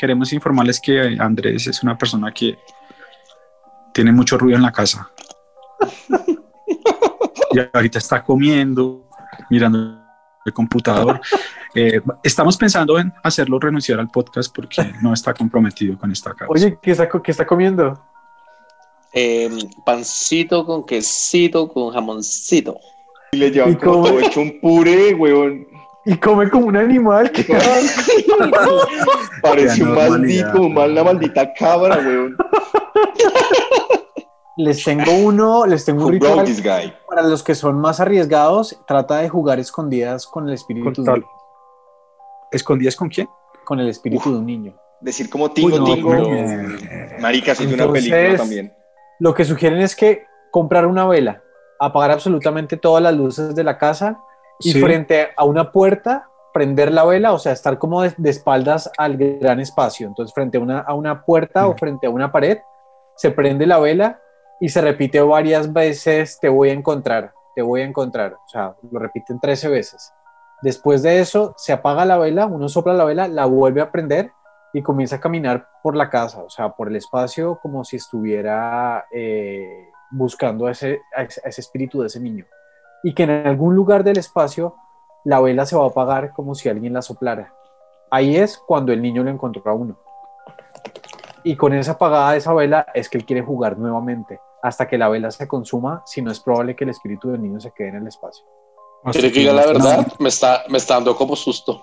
queremos 0.00 0.32
informarles 0.32 0.80
que 0.80 1.16
Andrés 1.18 1.66
es 1.66 1.82
una 1.82 1.98
persona 1.98 2.32
que 2.32 2.56
tiene 3.92 4.12
mucho 4.12 4.38
ruido 4.38 4.56
en 4.56 4.62
la 4.62 4.70
casa. 4.72 5.10
y 7.52 7.58
ahorita 7.72 7.98
está 7.98 8.22
comiendo, 8.24 9.08
mirando 9.50 9.98
el 10.44 10.52
computador. 10.52 11.20
Eh, 11.74 12.00
estamos 12.22 12.56
pensando 12.56 12.98
en 12.98 13.12
hacerlo 13.22 13.58
renunciar 13.58 14.00
al 14.00 14.08
podcast 14.08 14.54
porque 14.54 14.92
no 15.02 15.12
está 15.12 15.34
comprometido 15.34 15.98
con 15.98 16.10
esta 16.10 16.32
casa. 16.32 16.46
Oye, 16.50 16.78
¿qué 16.80 16.92
está, 16.92 17.08
co- 17.08 17.22
qué 17.22 17.30
está 17.30 17.46
comiendo? 17.46 18.02
Eh, 19.12 19.50
pancito 19.84 20.64
con 20.66 20.84
quesito 20.84 21.68
con 21.68 21.92
jamoncito. 21.92 22.78
Y 23.32 23.36
le 23.38 23.50
llevan 23.50 23.72
¿Y 23.72 23.76
como 23.76 24.06
todo 24.06 24.20
hecho 24.20 24.40
un 24.40 24.60
puré, 24.60 25.14
weón. 25.14 25.66
Y 26.06 26.16
come 26.16 26.48
como 26.48 26.66
un 26.66 26.76
animal. 26.76 27.30
¿qué? 27.32 27.44
Parece 29.42 29.82
un 29.82 29.94
maldito, 29.94 30.62
un 30.62 30.74
mal- 30.74 30.92
una 30.92 31.04
maldita 31.04 31.52
cabra, 31.52 31.98
weón. 31.98 32.36
Les 34.58 34.82
tengo 34.84 35.12
uno, 35.24 35.64
les 35.66 35.84
tengo 35.84 36.00
un 36.00 36.06
Who 36.06 36.10
ritual 36.10 36.32
brought 36.34 36.46
this 36.46 36.62
guy? 36.62 36.92
para 37.08 37.22
los 37.22 37.42
que 37.42 37.54
son 37.54 37.80
más 37.80 38.00
arriesgados. 38.00 38.78
Trata 38.86 39.18
de 39.18 39.28
jugar 39.28 39.58
escondidas 39.60 40.26
con 40.26 40.48
el 40.48 40.54
espíritu, 40.54 40.92
Con 40.92 41.04
tal- 41.04 41.24
¿Escondidas 42.50 42.96
con 42.96 43.08
quién? 43.08 43.28
con 43.64 43.78
el 43.80 43.88
espíritu 43.88 44.32
de 44.32 44.38
un 44.38 44.46
niño. 44.46 44.74
Decir 45.00 45.28
como 45.30 45.50
tingo, 45.50 45.74
Uy, 45.76 45.78
no, 45.78 45.84
tingo. 45.94 46.10
pero- 46.10 47.20
Marica, 47.20 47.54
soy 47.54 47.66
de 47.66 47.74
una 47.74 47.92
película 47.92 48.36
también. 48.36 48.74
Lo 49.20 49.34
que 49.34 49.44
sugieren 49.44 49.80
es 49.80 49.94
que 49.94 50.24
comprar 50.50 50.86
una 50.86 51.06
vela, 51.06 51.42
apagar 51.78 52.10
absolutamente 52.12 52.76
todas 52.78 53.02
las 53.02 53.14
luces 53.14 53.54
de 53.54 53.62
la 53.64 53.76
casa 53.78 54.18
y 54.60 54.72
Sí. 54.72 54.80
frente 54.80 55.28
a 55.36 55.44
una 55.44 55.70
puerta 55.70 56.28
prender 56.54 56.90
la 56.92 57.04
vela, 57.04 57.32
o 57.34 57.38
sea, 57.38 57.52
estar 57.52 57.78
como 57.78 58.02
de, 58.02 58.12
de 58.16 58.30
espaldas 58.30 58.90
al 58.96 59.16
gran 59.18 59.60
espacio. 59.60 60.08
Entonces, 60.08 60.34
frente 60.34 60.56
a 60.58 60.60
una, 60.60 60.80
a 60.80 60.94
una 60.94 61.22
puerta 61.24 61.68
o 61.68 61.74
Mm. 61.74 61.76
frente 61.76 62.06
a 62.06 62.10
una 62.10 62.32
pared, 62.32 62.58
se 63.16 63.30
prende 63.30 63.66
la 63.66 63.78
vela 63.78 64.20
y 64.60 64.68
se 64.68 64.80
repite 64.80 65.20
varias 65.20 65.72
veces, 65.72 66.38
te 66.40 66.48
voy 66.48 66.70
a 66.70 66.72
encontrar, 66.72 67.32
te 67.54 67.62
voy 67.62 67.82
a 67.82 67.84
encontrar. 67.84 68.34
O 68.34 68.48
sea, 68.48 68.74
lo 68.90 68.98
repiten 68.98 69.38
13 69.40 69.68
veces. 69.68 70.12
Después 70.62 71.02
de 71.02 71.20
eso, 71.20 71.54
se 71.56 71.72
apaga 71.72 72.04
la 72.04 72.18
vela, 72.18 72.46
uno 72.46 72.68
sopla 72.68 72.92
la 72.94 73.04
vela, 73.04 73.28
la 73.28 73.46
vuelve 73.46 73.80
a 73.80 73.92
prender 73.92 74.32
y 74.72 74.82
comienza 74.82 75.16
a 75.16 75.20
caminar 75.20 75.68
por 75.82 75.94
la 75.96 76.10
casa, 76.10 76.42
o 76.42 76.50
sea, 76.50 76.70
por 76.70 76.88
el 76.88 76.96
espacio 76.96 77.58
como 77.62 77.84
si 77.84 77.96
estuviera 77.96 79.06
eh, 79.12 79.88
buscando 80.10 80.68
ese- 80.68 81.00
a 81.16 81.22
ese 81.22 81.60
espíritu 81.60 82.00
de 82.00 82.08
ese 82.08 82.18
niño. 82.20 82.44
Y 83.04 83.14
que 83.14 83.22
en 83.22 83.30
algún 83.46 83.76
lugar 83.76 84.02
del 84.02 84.18
espacio 84.18 84.74
la 85.24 85.40
vela 85.40 85.64
se 85.66 85.76
va 85.76 85.84
a 85.84 85.88
apagar 85.88 86.32
como 86.32 86.54
si 86.56 86.68
alguien 86.68 86.92
la 86.92 87.02
soplara. 87.02 87.52
Ahí 88.10 88.36
es 88.36 88.58
cuando 88.58 88.92
el 88.92 89.00
niño 89.00 89.22
lo 89.22 89.30
encontró 89.30 89.62
a 89.70 89.74
uno. 89.74 89.96
Y 91.44 91.56
con 91.56 91.72
esa 91.72 91.92
apagada 91.92 92.32
de 92.32 92.38
esa 92.38 92.52
vela 92.52 92.86
es 92.94 93.08
que 93.08 93.18
él 93.18 93.24
quiere 93.24 93.42
jugar 93.42 93.78
nuevamente, 93.78 94.40
hasta 94.62 94.86
que 94.88 94.98
la 94.98 95.08
vela 95.08 95.30
se 95.30 95.46
consuma, 95.48 96.02
si 96.06 96.22
no 96.22 96.30
es 96.30 96.40
probable 96.40 96.76
que 96.76 96.84
el 96.84 96.90
espíritu 96.90 97.30
del 97.30 97.42
niño 97.42 97.60
se 97.60 97.72
quede 97.72 97.88
en 97.88 97.96
el 97.96 98.06
espacio. 98.08 98.44
¿Quiere 99.12 99.32
que 99.32 99.40
diga 99.40 99.52
la 99.52 99.66
verdad? 99.66 100.06
Me 100.18 100.28
está, 100.28 100.64
me 100.68 100.78
está 100.78 100.94
dando 100.94 101.16
como 101.16 101.36
susto. 101.36 101.82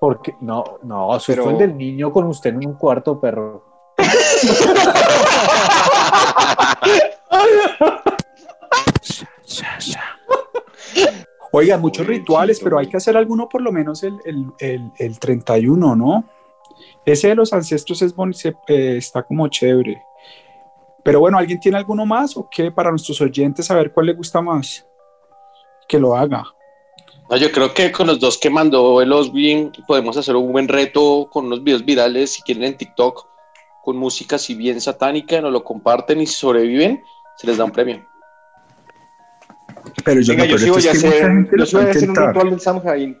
Porque, 0.00 0.34
no, 0.40 0.64
no, 0.82 1.12
asustó 1.12 1.42
Pero- 1.44 1.50
el 1.52 1.58
del 1.58 1.76
niño 1.76 2.12
con 2.12 2.26
usted 2.26 2.50
en 2.50 2.66
un 2.66 2.74
cuarto, 2.74 3.20
perro. 3.20 3.64
Oigan, 11.52 11.80
muchos 11.80 12.06
rituales, 12.06 12.60
pero 12.62 12.78
hay 12.78 12.88
que 12.88 12.96
hacer 12.96 13.16
alguno 13.16 13.48
por 13.48 13.60
lo 13.60 13.72
menos 13.72 14.02
el, 14.02 14.18
el, 14.24 14.46
el, 14.58 14.90
el 14.98 15.18
31, 15.18 15.94
¿no? 15.96 16.24
Ese 17.04 17.28
de 17.28 17.34
los 17.34 17.52
ancestros 17.52 18.00
es 18.00 18.16
boni- 18.16 18.32
se- 18.32 18.56
eh, 18.68 18.96
está 18.96 19.22
como 19.22 19.46
chévere. 19.48 20.02
Pero 21.04 21.20
bueno, 21.20 21.38
¿alguien 21.38 21.58
tiene 21.58 21.78
alguno 21.78 22.06
más 22.06 22.36
o 22.36 22.48
qué? 22.50 22.70
Para 22.70 22.90
nuestros 22.90 23.20
oyentes, 23.20 23.70
a 23.70 23.74
ver 23.74 23.92
cuál 23.92 24.06
le 24.06 24.12
gusta 24.12 24.40
más. 24.40 24.86
Que 25.88 25.98
lo 25.98 26.16
haga. 26.16 26.44
No, 27.28 27.36
yo 27.36 27.50
creo 27.50 27.72
que 27.72 27.90
con 27.90 28.06
los 28.06 28.20
dos 28.20 28.38
que 28.38 28.50
mandó 28.50 29.00
el 29.00 29.12
Oswin 29.12 29.72
podemos 29.86 30.16
hacer 30.16 30.36
un 30.36 30.52
buen 30.52 30.68
reto 30.68 31.28
con 31.30 31.46
unos 31.46 31.64
videos 31.64 31.84
virales, 31.84 32.34
si 32.34 32.42
quieren 32.42 32.64
en 32.64 32.76
TikTok, 32.76 33.26
con 33.82 33.96
música 33.96 34.36
así 34.36 34.54
bien 34.54 34.80
satánica, 34.80 35.40
nos 35.40 35.52
lo 35.52 35.64
comparten 35.64 36.20
y 36.20 36.26
si 36.26 36.34
sobreviven, 36.34 37.02
se 37.36 37.46
les 37.46 37.56
da 37.56 37.64
un 37.64 37.72
premio. 37.72 38.06
Pero 40.04 40.20
yo, 40.20 40.32
Venga, 40.34 40.44
no, 40.44 40.50
yo 40.50 40.56
pero 40.56 40.64
sí 40.64 40.70
voy 40.70 40.88
a 40.88 40.92
hacer, 40.92 41.12
gente 41.12 41.50
yo 41.50 41.56
lo 41.56 41.66
sí 41.66 41.76
voy 41.76 41.84
a 41.86 41.90
hacer 41.90 42.10
un 42.10 42.16
ritual 42.16 42.50
del 42.50 42.60
Samhain. 42.60 43.18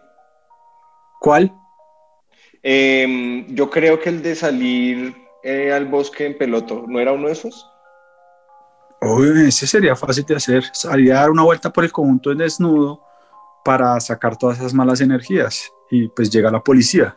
¿Cuál? 1.18 1.52
Eh, 2.62 3.46
yo 3.48 3.70
creo 3.70 3.98
que 3.98 4.10
el 4.10 4.22
de 4.22 4.36
salir 4.36 5.16
eh, 5.42 5.72
al 5.72 5.86
bosque 5.86 6.26
en 6.26 6.38
peloto, 6.38 6.84
¿no 6.86 7.00
era 7.00 7.12
uno 7.12 7.26
de 7.26 7.32
esos? 7.32 7.71
Uy, 9.02 9.48
ese 9.48 9.66
sería 9.66 9.96
fácil 9.96 10.24
de 10.24 10.36
hacer. 10.36 10.64
Salir 10.72 11.12
a 11.12 11.20
dar 11.20 11.30
una 11.30 11.42
vuelta 11.42 11.72
por 11.72 11.82
el 11.84 11.90
conjunto 11.90 12.30
en 12.30 12.38
desnudo 12.38 13.02
para 13.64 13.98
sacar 13.98 14.36
todas 14.36 14.58
esas 14.58 14.72
malas 14.72 15.00
energías. 15.00 15.72
Y 15.90 16.08
pues 16.08 16.30
llega 16.30 16.52
la 16.52 16.60
policía. 16.60 17.16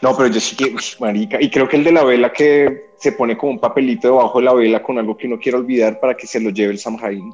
No, 0.00 0.16
pero 0.16 0.28
yo 0.28 0.40
sí 0.40 0.56
que, 0.56 0.74
marica, 0.98 1.40
y 1.40 1.50
creo 1.50 1.68
que 1.68 1.76
el 1.76 1.84
de 1.84 1.92
la 1.92 2.02
vela 2.02 2.32
que 2.32 2.94
se 2.98 3.12
pone 3.12 3.36
como 3.36 3.52
un 3.52 3.60
papelito 3.60 4.08
debajo 4.08 4.38
de 4.38 4.44
la 4.46 4.54
vela 4.54 4.82
con 4.82 4.98
algo 4.98 5.16
que 5.16 5.26
uno 5.26 5.38
quiere 5.38 5.58
olvidar 5.58 6.00
para 6.00 6.16
que 6.16 6.26
se 6.26 6.40
lo 6.40 6.50
lleve 6.50 6.72
el 6.72 6.78
Samhain. 6.78 7.30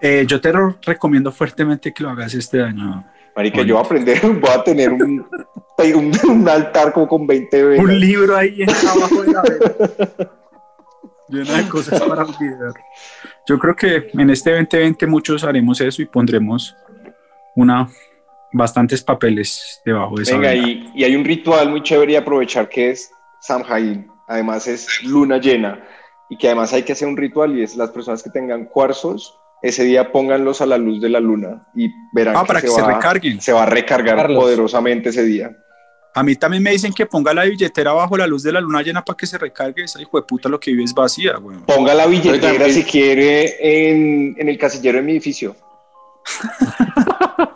Eh, 0.00 0.24
yo 0.26 0.40
te 0.40 0.52
recomiendo 0.82 1.32
fuertemente 1.32 1.92
que 1.92 2.02
lo 2.02 2.10
hagas 2.10 2.34
este 2.34 2.62
año. 2.62 3.04
Marica, 3.34 3.58
Bonito. 3.58 3.64
yo 3.64 3.74
voy 3.74 3.82
a 3.82 3.86
aprender, 3.86 4.20
voy 4.40 4.50
a 4.50 4.62
tener 4.62 4.92
un, 4.92 5.26
un, 5.78 6.30
un 6.30 6.48
altar 6.48 6.92
como 6.92 7.08
con 7.08 7.26
20 7.26 7.64
velas. 7.64 7.84
Un 7.84 7.98
libro 7.98 8.36
ahí 8.36 8.62
abajo 8.62 9.22
de 9.22 9.32
la 9.32 9.42
vela. 9.42 10.30
Lleno 11.28 11.52
de 11.52 11.68
cosas 11.68 12.00
para 12.02 12.22
olvidar. 12.24 12.72
Yo 13.46 13.58
creo 13.58 13.74
que 13.76 14.10
en 14.12 14.30
este 14.30 14.50
2020 14.50 15.06
muchos 15.06 15.44
haremos 15.44 15.80
eso 15.80 16.02
y 16.02 16.06
pondremos 16.06 16.76
una 17.56 17.88
bastantes 18.52 19.02
papeles 19.02 19.80
debajo 19.84 20.16
de 20.16 20.22
esa 20.22 20.36
Venga, 20.36 20.54
y, 20.54 20.90
y 20.94 21.04
hay 21.04 21.16
un 21.16 21.24
ritual 21.24 21.70
muy 21.70 21.82
chévere 21.82 22.12
y 22.12 22.16
aprovechar 22.16 22.68
que 22.68 22.90
es 22.90 23.10
Samhain. 23.40 24.06
Además 24.28 24.66
es 24.68 25.02
luna 25.02 25.38
llena 25.38 25.82
y 26.30 26.36
que 26.38 26.46
además 26.48 26.72
hay 26.72 26.82
que 26.82 26.92
hacer 26.92 27.08
un 27.08 27.16
ritual 27.16 27.58
y 27.58 27.62
es 27.62 27.76
las 27.76 27.90
personas 27.90 28.22
que 28.22 28.30
tengan 28.30 28.66
cuarzos, 28.66 29.38
ese 29.62 29.84
día 29.84 30.12
pónganlos 30.12 30.60
a 30.60 30.66
la 30.66 30.78
luz 30.78 31.00
de 31.00 31.08
la 31.08 31.20
luna 31.20 31.66
y 31.74 31.88
verán 32.12 32.36
Ah, 32.36 32.44
para 32.44 32.60
que 32.60 32.68
se 32.68 32.80
va, 32.82 32.94
recarguen. 32.94 33.40
se 33.40 33.52
va 33.52 33.64
a 33.64 33.66
recargar 33.66 34.16
Carlos. 34.16 34.42
poderosamente 34.42 35.08
ese 35.08 35.24
día. 35.24 35.56
A 36.16 36.22
mí 36.22 36.36
también 36.36 36.62
me 36.62 36.70
dicen 36.70 36.92
que 36.92 37.06
ponga 37.06 37.34
la 37.34 37.42
billetera 37.44 37.92
bajo 37.92 38.16
la 38.16 38.26
luz 38.26 38.42
de 38.44 38.52
la 38.52 38.60
luna 38.60 38.82
llena 38.82 39.04
para 39.04 39.16
que 39.16 39.26
se 39.26 39.36
recargue. 39.36 39.82
Esa 39.84 40.00
hijo 40.00 40.16
de 40.16 40.22
puta 40.24 40.48
lo 40.48 40.60
que 40.60 40.70
vive 40.70 40.84
es 40.84 40.94
vacía, 40.94 41.36
güey. 41.38 41.58
Ponga 41.66 41.92
la 41.92 42.06
billetera 42.06 42.68
si 42.70 42.84
quiere 42.84 43.90
en, 43.90 44.36
en 44.38 44.48
el 44.48 44.56
casillero 44.56 44.98
de 44.98 45.02
mi 45.02 45.12
edificio. 45.12 45.56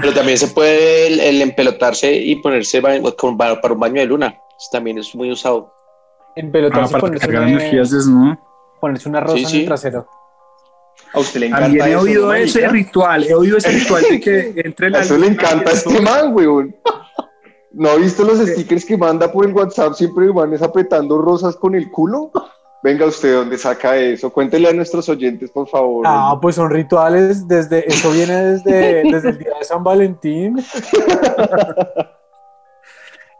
Pero 0.00 0.12
también 0.12 0.36
se 0.38 0.48
puede 0.48 1.06
el, 1.06 1.20
el 1.20 1.42
empelotarse 1.42 2.12
y 2.12 2.36
ponerse 2.36 2.80
ba- 2.80 2.98
con- 3.16 3.36
para, 3.36 3.60
para 3.60 3.74
un 3.74 3.80
baño 3.80 4.00
de 4.00 4.06
luna. 4.06 4.34
Eso 4.58 4.68
también 4.72 4.98
es 4.98 5.14
muy 5.14 5.30
usado. 5.30 5.72
En 6.36 6.48
Ah, 6.48 6.50
para 6.90 6.98
ponerse, 6.98 7.26
recargar 7.26 7.48
una, 7.48 7.58
energías 7.60 7.90
desnudo. 7.90 8.38
ponerse 8.80 9.08
una 9.08 9.20
rosa 9.20 9.48
Sí, 9.48 9.54
en 9.56 9.60
el 9.60 9.66
trasero. 9.66 10.08
A 11.12 11.20
usted 11.20 11.40
le 11.40 11.46
encanta 11.46 11.66
También 11.66 11.88
he 11.88 11.96
oído 11.96 12.26
¿no, 12.26 12.34
ese 12.34 12.68
ritual, 12.68 13.24
he 13.24 13.34
oído 13.34 13.56
ese 13.58 13.70
ritual 13.70 14.02
de 14.10 14.20
que 14.20 14.52
entre 14.64 14.88
A 14.88 14.90
la 14.90 15.02
eso 15.02 15.16
le 15.16 15.28
encanta 15.28 15.70
a 15.70 15.74
este 15.74 16.00
man, 16.00 16.34
weón. 16.34 16.74
¿No 17.76 17.90
ha 17.90 17.96
visto 17.96 18.24
los 18.24 18.38
stickers 18.38 18.84
que 18.84 18.96
manda 18.96 19.30
por 19.30 19.44
el 19.44 19.52
WhatsApp? 19.52 19.94
Siempre 19.94 20.30
van 20.30 20.52
es 20.52 20.62
apretando 20.62 21.18
rosas 21.18 21.56
con 21.56 21.74
el 21.74 21.90
culo. 21.90 22.30
Venga 22.82 23.06
usted, 23.06 23.34
¿dónde 23.34 23.58
saca 23.58 23.96
eso? 23.96 24.30
Cuéntele 24.30 24.68
a 24.68 24.72
nuestros 24.72 25.08
oyentes, 25.08 25.50
por 25.50 25.66
favor. 25.66 26.04
Ah, 26.06 26.38
pues 26.40 26.54
son 26.56 26.70
rituales 26.70 27.48
desde, 27.48 27.88
eso 27.88 28.10
viene 28.12 28.36
desde, 28.36 29.02
desde 29.10 29.30
el 29.30 29.38
día 29.38 29.52
de 29.58 29.64
San 29.64 29.82
Valentín. 29.82 30.62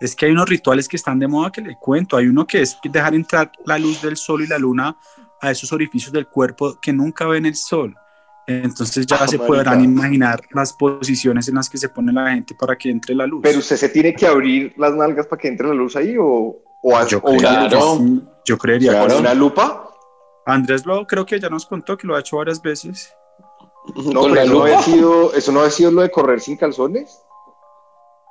Es 0.01 0.16
que 0.16 0.27
hay 0.27 0.33
unos 0.33 0.49
rituales 0.49 0.88
que 0.88 0.97
están 0.97 1.18
de 1.18 1.29
moda 1.29 1.53
que 1.53 1.61
le 1.61 1.77
cuento. 1.79 2.16
Hay 2.16 2.27
uno 2.27 2.47
que 2.47 2.62
es 2.62 2.77
dejar 2.83 3.14
entrar 3.14 3.53
la 3.64 3.79
luz 3.79 4.03
del 4.03 4.16
sol 4.16 4.42
y 4.42 4.47
la 4.47 4.59
luna 4.59 4.97
a 5.40 5.51
esos 5.51 5.73
orificios 5.73 6.12
del 6.12 6.27
cuerpo 6.27 6.79
que 6.81 6.92
nunca 6.92 7.27
ven 7.27 7.47
el 7.47 7.55
sol. 7.55 7.94
Entonces 8.47 9.07
ya 9.07 9.17
Ah, 9.21 9.27
se 9.29 9.39
marica. 9.39 9.47
podrán 9.57 9.83
imaginar 9.85 10.41
las 10.53 10.73
posiciones 10.75 11.49
en 11.49 11.55
las 11.55 11.71
que 11.71 11.79
se 11.79 11.89
pone 11.89 12.13
la 12.13 12.31
gente 12.31 12.55
para 12.55 12.77
que 12.77 12.91
entre 12.91 13.15
la 13.15 13.27
luz. 13.27 13.41
Pero 13.43 13.59
usted 13.61 13.77
se 13.77 13.89
tiene 13.89 14.15
que 14.15 14.27
abrir 14.27 14.75
las 14.77 14.93
nalgas 14.95 15.27
para 15.27 15.41
que 15.41 15.49
entre 15.49 15.67
la 15.69 15.75
luz 15.75 15.97
ahí 15.97 16.17
o, 16.19 16.59
o, 16.83 16.93
haz- 16.97 17.09
yo, 17.09 17.19
o 17.19 17.23
creería 17.23 17.69
Claro. 17.69 17.97
sí, 17.99 18.23
yo 18.45 18.59
creería 18.59 19.03
o 19.03 19.07
que 19.07 19.13
con 19.15 19.21
una 19.23 19.35
lupa. 19.35 19.89
Andrés 20.47 20.85
lo 20.85 21.07
creo 21.07 21.25
que 21.25 21.41
ya 21.41 21.49
nos 21.49 21.65
contó 21.65 21.97
que 21.97 22.07
lo 22.07 22.15
ha 22.17 22.21
hecho 22.21 22.37
varias 22.37 22.61
veces. 22.61 23.11
No, 23.97 24.21
Con 24.21 24.33
pero 24.33 24.45
la 24.45 24.53
no, 24.53 24.63
había 24.63 24.83
sido, 24.83 25.33
eso 25.33 25.51
no 25.53 25.61
había 25.61 25.71
sido 25.71 25.91
lo 25.91 26.03
de 26.03 26.11
correr 26.11 26.41
sin 26.41 26.57
calzones. 26.59 27.19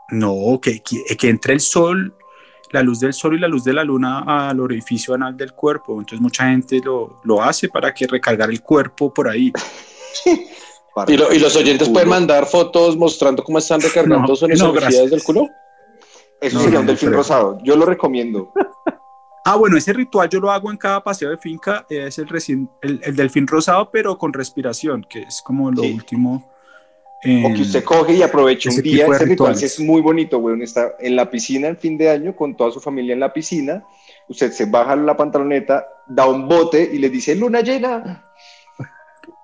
No, 0.09 0.59
que, 0.61 0.81
que, 0.83 1.15
que 1.17 1.29
entre 1.29 1.53
el 1.53 1.59
sol, 1.59 2.15
la 2.71 2.83
luz 2.83 2.99
del 2.99 3.13
sol 3.13 3.35
y 3.35 3.39
la 3.39 3.47
luz 3.47 3.63
de 3.63 3.73
la 3.73 3.83
luna 3.83 4.49
al 4.49 4.59
orificio 4.59 5.13
anal 5.15 5.35
del 5.37 5.53
cuerpo. 5.53 5.93
Entonces 5.93 6.21
mucha 6.21 6.45
gente 6.49 6.79
lo, 6.83 7.19
lo 7.23 7.41
hace 7.41 7.67
para 7.69 7.93
que 7.93 8.05
recargar 8.05 8.49
el 8.51 8.61
cuerpo 8.61 9.11
por 9.13 9.27
ahí. 9.27 9.51
Y, 11.07 11.17
lo- 11.17 11.33
y 11.33 11.39
los 11.39 11.55
oyentes 11.55 11.89
pueden 11.89 12.09
mandar 12.09 12.45
fotos 12.45 12.95
mostrando 12.95 13.43
cómo 13.43 13.57
están 13.57 13.81
recargando 13.81 14.27
No, 14.27 14.35
sus 14.35 14.47
no, 14.47 14.71
del 14.73 15.23
culo. 15.23 15.49
Eso 16.39 16.57
No, 16.57 16.63
sería 16.63 16.75
no, 16.75 16.81
un 16.81 16.87
delfín 16.87 17.11
rosado. 17.13 17.57
Yo 17.63 17.75
lo 17.75 17.85
recomiendo. 17.85 18.51
Ah, 19.45 19.57
bueno, 19.57 19.75
ese 19.75 19.91
ritual 19.91 20.29
yo 20.29 20.39
lo 20.39 20.49
hago 20.49 20.71
en 20.71 20.77
cada 20.77 21.03
paseo 21.03 21.29
de 21.29 21.37
finca, 21.37 21.85
es 21.89 22.17
el, 22.17 22.29
recién, 22.29 22.69
el, 22.81 23.01
el 23.03 23.13
delfín 23.13 23.45
rosado, 23.45 23.91
pero 23.91 24.17
con 24.17 24.31
respiración, 24.31 25.05
que 25.09 25.23
es 25.23 25.41
como 25.41 25.69
lo 25.69 25.81
Sí. 25.83 25.91
último. 25.91 26.49
O 27.25 27.53
que 27.53 27.61
usted 27.61 27.83
coge 27.83 28.13
y 28.13 28.21
aproveche 28.21 28.69
un 28.69 28.77
día. 28.81 29.05
Ese 29.05 29.05
ritual 29.05 29.19
sí 29.19 29.25
rituales. 29.31 29.63
es 29.63 29.79
muy 29.81 29.99
bonito, 29.99 30.37
weón. 30.37 30.61
Está 30.61 30.93
en 30.97 31.17
la 31.17 31.29
piscina 31.29 31.67
en 31.67 31.75
fin 31.77 31.97
de 31.97 32.09
año 32.09 32.33
con 32.33 32.55
toda 32.55 32.71
su 32.71 32.79
familia 32.79 33.11
en 33.11 33.19
la 33.19 33.33
piscina. 33.33 33.83
Usted 34.29 34.49
se 34.53 34.65
baja 34.65 34.95
la 34.95 35.17
pantaloneta, 35.17 35.85
da 36.07 36.25
un 36.25 36.47
bote 36.47 36.89
y 36.93 36.97
le 36.99 37.09
dice 37.09 37.35
luna 37.35 37.59
llena. 37.59 38.31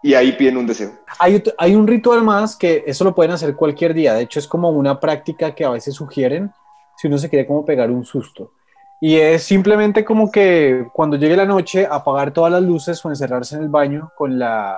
Y 0.02 0.14
ahí 0.14 0.32
piden 0.32 0.58
un 0.58 0.66
deseo. 0.66 0.92
Hay, 1.20 1.76
un 1.76 1.88
ritual 1.88 2.24
más 2.24 2.56
que 2.56 2.84
eso 2.88 3.04
lo 3.04 3.14
pueden 3.14 3.34
hacer 3.34 3.56
cualquier 3.56 3.94
día. 3.94 4.14
De 4.14 4.22
hecho, 4.22 4.40
es 4.40 4.48
como 4.48 4.70
una 4.70 5.00
práctica 5.00 5.54
que 5.54 5.66
a 5.66 5.72
veces 5.72 5.96
sugieren 5.96 6.52
si 6.98 7.08
uno 7.08 7.18
se 7.18 7.30
quiere 7.30 7.46
como 7.46 7.66
pegar 7.66 7.92
un 7.92 8.06
susto. 8.06 8.54
Y 9.02 9.16
es 9.16 9.44
simplemente 9.44 10.04
como 10.04 10.32
que 10.32 10.88
cuando 10.94 11.18
llegue 11.18 11.38
la 11.38 11.46
noche 11.46 11.88
apagar 11.90 12.32
todas 12.32 12.52
las 12.52 12.62
luces 12.62 13.04
o 13.04 13.10
encerrarse 13.10 13.56
en 13.56 13.64
el 13.64 13.70
baño 13.70 14.12
con 14.18 14.38
la, 14.38 14.78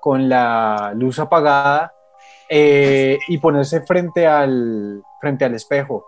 con 0.00 0.28
la 0.28 0.92
luz 0.94 1.18
apagada 1.18 1.92
eh, 2.48 3.18
y 3.28 3.38
ponerse 3.38 3.82
frente 3.82 4.26
al, 4.26 5.02
frente 5.20 5.44
al 5.44 5.54
espejo 5.54 6.04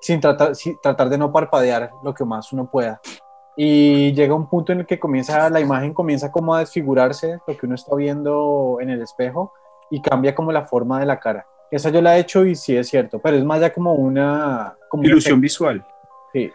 sin 0.00 0.20
tratar, 0.20 0.54
sin 0.54 0.80
tratar 0.80 1.08
de 1.08 1.18
no 1.18 1.32
parpadear 1.32 1.90
lo 2.02 2.14
que 2.14 2.24
más 2.24 2.52
uno 2.52 2.70
pueda. 2.70 3.00
Y 3.60 4.12
llega 4.12 4.36
un 4.36 4.48
punto 4.48 4.70
en 4.70 4.78
el 4.78 4.86
que 4.86 5.00
comienza, 5.00 5.50
la 5.50 5.58
imagen 5.58 5.92
comienza 5.92 6.30
como 6.30 6.54
a 6.54 6.60
desfigurarse, 6.60 7.40
lo 7.44 7.56
que 7.56 7.66
uno 7.66 7.74
está 7.74 7.96
viendo 7.96 8.78
en 8.80 8.88
el 8.88 9.02
espejo, 9.02 9.52
y 9.90 10.00
cambia 10.00 10.32
como 10.32 10.52
la 10.52 10.64
forma 10.66 11.00
de 11.00 11.06
la 11.06 11.18
cara. 11.18 11.44
Esa 11.68 11.90
yo 11.90 12.00
la 12.00 12.16
he 12.16 12.20
hecho 12.20 12.46
y 12.46 12.54
sí 12.54 12.76
es 12.76 12.88
cierto, 12.88 13.18
pero 13.18 13.36
es 13.36 13.44
más 13.44 13.60
ya 13.60 13.72
como 13.72 13.94
una... 13.94 14.76
Como 14.88 15.02
Ilusión 15.02 15.40
visual. 15.40 15.84
Sí. 16.32 16.52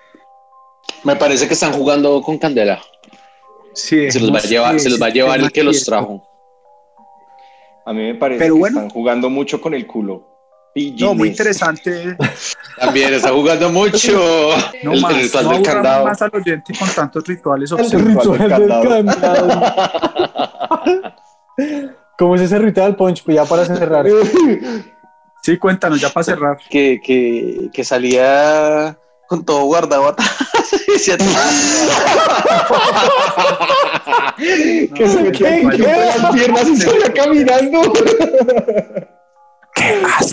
Me 1.04 1.18
parece 1.18 1.46
que 1.46 1.56
están 1.56 1.74
jugando 1.74 2.22
con 2.22 2.38
candela. 2.38 2.80
Sí, 3.74 4.10
Se 4.10 4.22
los 4.22 4.34
va 4.34 4.38
a 4.38 4.44
llevar, 4.44 4.80
se 4.80 4.90
los 4.90 5.02
va 5.02 5.08
a 5.08 5.10
llevar 5.10 5.40
el 5.42 5.52
que 5.52 5.62
los 5.62 5.84
trajo. 5.84 6.06
trajo. 6.06 6.30
A 7.86 7.92
mí 7.92 8.02
me 8.02 8.16
parece 8.16 8.40
Pero 8.40 8.54
que 8.56 8.60
bueno. 8.62 8.78
están 8.80 8.90
jugando 8.92 9.30
mucho 9.30 9.60
con 9.60 9.74
el 9.74 9.86
culo. 9.86 10.33
No, 11.00 11.14
muy 11.14 11.30
interesante. 11.30 12.18
También 12.80 13.14
está 13.14 13.30
jugando 13.30 13.70
mucho. 13.70 14.20
No 14.84 14.94
el, 14.94 15.02
más, 15.02 15.14
el 15.14 15.22
ritual 15.22 15.46
no 15.46 15.52
del 15.52 15.62
candado. 15.64 16.06
más 16.06 16.22
al 16.22 16.32
oyente 16.34 16.74
con 16.78 16.90
tantos 16.90 17.28
rituales 17.28 17.72
El 17.72 17.78
ritual 17.78 18.38
ritual 18.38 18.50
del 18.50 19.06
del 19.06 19.06
candado. 19.06 19.64
¿Cómo 22.18 22.36
es 22.36 22.42
ese 22.42 22.58
ritual, 22.60 22.96
Punch? 22.96 23.24
Pues 23.24 23.36
ya 23.36 23.46
para 23.46 23.66
cerrar. 23.66 24.06
Sí, 25.44 25.58
cuéntanos, 25.58 26.00
ya 26.02 26.10
para 26.10 26.24
cerrar. 26.24 26.58
Que, 26.70 27.00
que, 27.04 27.70
que 27.72 27.84
salía 27.84 28.98
con 29.28 29.44
todo 29.46 29.66
guardado 29.66 30.08
atrás. 30.08 30.36
Que 34.36 35.08
se 35.08 35.24
las 35.24 36.34
piernas 36.34 36.68
y 36.68 36.78
salía 36.78 37.14
caminando. 37.14 37.94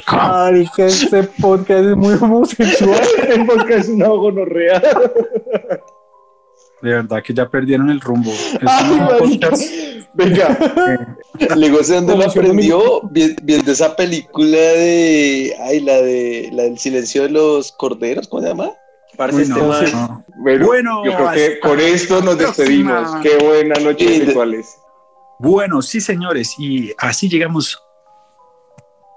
Ay, 0.06 0.66
que 0.76 0.86
este 0.86 1.22
podcast 1.24 1.84
es 1.84 1.96
muy 1.96 2.14
homosexual. 2.20 3.00
Porque 3.46 3.74
es 3.76 3.88
una 3.88 4.08
gonorrea. 4.08 4.80
De 6.82 6.90
verdad 6.94 7.22
que 7.22 7.34
ya 7.34 7.48
perdieron 7.48 7.90
el 7.90 8.00
rumbo. 8.00 8.30
Es 8.30 8.58
Ay, 8.66 8.90
un 8.92 8.98
marica. 8.98 9.50
podcast 9.50 9.62
Venga, 10.12 10.58
Le 11.56 11.68
digo, 11.68 11.84
¿sé 11.84 11.94
dónde 11.96 12.16
lo 12.16 12.24
aprendió? 12.24 13.00
Vi- 13.10 13.36
Viendo 13.42 13.70
esa 13.72 13.94
película 13.94 14.56
de. 14.56 15.54
Ay, 15.62 15.80
la 15.80 15.94
de. 16.02 16.48
La 16.52 16.62
del 16.64 16.78
silencio 16.78 17.22
de 17.22 17.30
los 17.30 17.72
corderos, 17.72 18.26
¿cómo 18.28 18.42
se 18.42 18.48
llama? 18.48 18.70
Uy, 19.32 19.42
este 19.42 19.54
no, 19.54 19.68
man- 19.68 19.92
no. 19.92 20.24
Bueno, 20.38 20.66
Bueno, 20.66 21.04
yo 21.04 21.14
creo 21.14 21.30
que 21.32 21.60
con 21.60 21.78
esto 21.80 22.22
nos 22.22 22.38
despedimos. 22.38 23.10
próxima. 23.10 23.20
Qué 23.22 23.44
buena 23.44 23.74
noche 23.80 24.08
Sí, 24.08 24.20
de-. 24.20 24.64
Bueno, 25.38 25.82
sí, 25.82 26.00
señores, 26.00 26.54
y 26.58 26.92
así 26.98 27.28
llegamos 27.28 27.78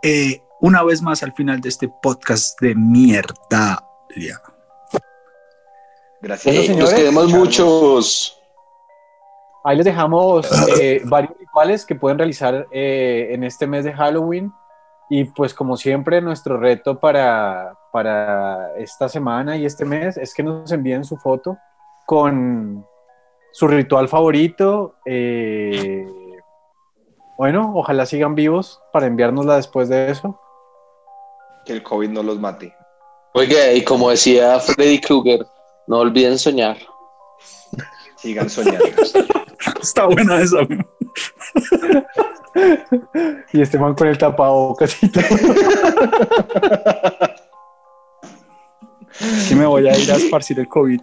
eh, 0.03 0.41
una 0.61 0.83
vez 0.83 1.01
más 1.01 1.23
al 1.23 1.33
final 1.33 1.59
de 1.61 1.69
este 1.69 1.89
podcast 2.01 2.59
de 2.61 2.75
mierda. 2.75 3.83
Gracias. 6.21 6.45
Bueno, 6.45 6.61
Eh, 6.61 6.65
señores, 6.67 6.77
nos 6.77 6.93
quedemos 6.93 7.23
escucharnos. 7.25 7.47
muchos. 7.47 8.39
Ahí 9.65 9.77
les 9.77 9.85
dejamos 9.85 10.45
eh, 10.79 11.01
varios 11.05 11.37
rituales 11.39 11.85
que 11.85 11.95
pueden 11.95 12.17
realizar 12.17 12.67
eh, 12.71 13.29
en 13.31 13.43
este 13.43 13.65
mes 13.67 13.83
de 13.85 13.93
Halloween. 13.93 14.51
Y 15.09 15.25
pues 15.25 15.53
como 15.53 15.77
siempre, 15.77 16.21
nuestro 16.21 16.57
reto 16.57 16.99
para, 16.99 17.77
para 17.91 18.75
esta 18.77 19.07
semana 19.09 19.57
y 19.57 19.65
este 19.65 19.85
mes 19.85 20.17
es 20.17 20.33
que 20.33 20.43
nos 20.43 20.71
envíen 20.71 21.03
su 21.03 21.17
foto 21.17 21.57
con 22.05 22.85
su 23.51 23.67
ritual 23.67 24.07
favorito. 24.07 24.95
eh, 25.05 26.07
bueno, 27.43 27.73
ojalá 27.75 28.05
sigan 28.05 28.35
vivos 28.35 28.81
para 28.93 29.05
enviárnosla 29.05 29.57
después 29.57 29.89
de 29.89 30.09
eso. 30.09 30.39
Que 31.65 31.73
el 31.73 31.83
COVID 31.83 32.07
no 32.07 32.23
los 32.23 32.39
mate. 32.39 32.73
Oiga, 33.33 33.73
y 33.73 33.83
como 33.83 34.11
decía 34.11 34.61
Freddy 34.61 35.01
Krueger, 35.01 35.45
no 35.87 35.97
olviden 35.97 36.39
soñar. 36.39 36.77
Sigan 38.15 38.49
soñando. 38.49 38.85
Está 39.81 40.05
buena 40.05 40.39
esa. 40.39 40.59
Y 43.51 43.61
este 43.61 43.77
man 43.77 43.93
con 43.93 44.07
el 44.07 44.17
tapabocas 44.17 45.03
y 45.03 45.09
todo. 45.09 45.23
Que 49.49 49.55
me 49.55 49.65
voy 49.65 49.89
a 49.89 49.97
ir 49.97 50.09
a 50.11 50.15
esparcir 50.15 50.59
el 50.59 50.69
COVID. 50.69 51.01